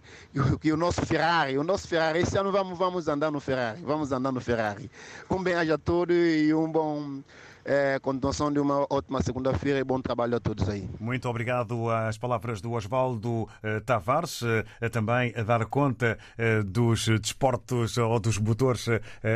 que 0.61 0.71
o 0.71 0.77
nosso 0.77 1.05
Ferrari, 1.05 1.57
o 1.57 1.65
nosso 1.65 1.85
Ferrari, 1.85 2.19
esse 2.19 2.37
ano 2.37 2.49
vamos, 2.49 2.79
vamos 2.79 3.09
andar 3.09 3.29
no 3.29 3.41
Ferrari, 3.41 3.81
vamos 3.81 4.09
andar 4.13 4.31
no 4.31 4.39
Ferrari. 4.39 4.89
Um 5.29 5.43
bem-aja 5.43 5.75
a 5.75 5.77
todos 5.77 6.15
e 6.15 6.53
um 6.53 6.71
bom 6.71 7.21
eh, 7.67 7.99
continuação 7.99 8.49
de 8.49 8.59
uma 8.59 8.87
ótima 8.89 9.21
segunda-feira 9.21 9.77
e 9.77 9.83
bom 9.83 9.99
trabalho 9.99 10.37
a 10.37 10.39
todos 10.39 10.69
aí. 10.69 10.87
Muito 11.01 11.27
obrigado 11.27 11.89
às 11.89 12.17
palavras 12.17 12.61
do 12.61 12.71
Osvaldo 12.71 13.49
eh, 13.61 13.81
Tavares, 13.81 14.41
eh, 14.79 14.87
também 14.87 15.33
a 15.35 15.43
dar 15.43 15.65
conta 15.65 16.17
dos 16.65 17.07
desportos 17.19 17.97
ou 17.97 18.19
dos 18.19 18.37
motores 18.37 18.85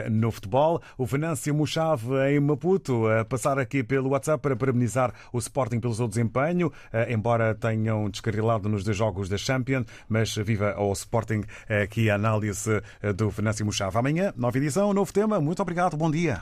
no 0.10 0.32
futebol. 0.32 0.82
O 0.98 1.06
Venâncio 1.06 1.54
Mochave 1.54 2.08
em 2.30 2.40
Maputo, 2.40 3.08
a 3.08 3.26
passar 3.26 3.60
aqui 3.60 3.84
pelo 3.84 4.10
WhatsApp 4.10 4.42
para 4.42 4.56
parabenizar 4.56 5.14
o 5.34 5.40
Sporting 5.40 5.80
pelo 5.80 5.94
seu 5.94 6.08
desempenho, 6.08 6.72
embora 7.10 7.54
tenham 7.54 8.10
descarrilado 8.10 8.70
nos 8.70 8.84
dois 8.84 8.96
jogos 8.96 9.28
da 9.28 9.38
Champions, 9.38 9.86
mas 10.08 10.34
viva 10.36 10.72
ao 10.72 10.92
Sporting 10.94 11.44
aqui 11.84 12.10
a 12.10 12.16
análise 12.16 12.82
do 13.16 13.30
Venâncio 13.30 13.66
Mochave. 13.66 13.98
Amanhã, 13.98 14.34
nova 14.38 14.58
edição, 14.58 14.94
novo 14.94 15.12
tema. 15.12 15.42
Muito 15.42 15.62
obrigado, 15.62 15.98
bom 15.98 16.10
dia. 16.10 16.42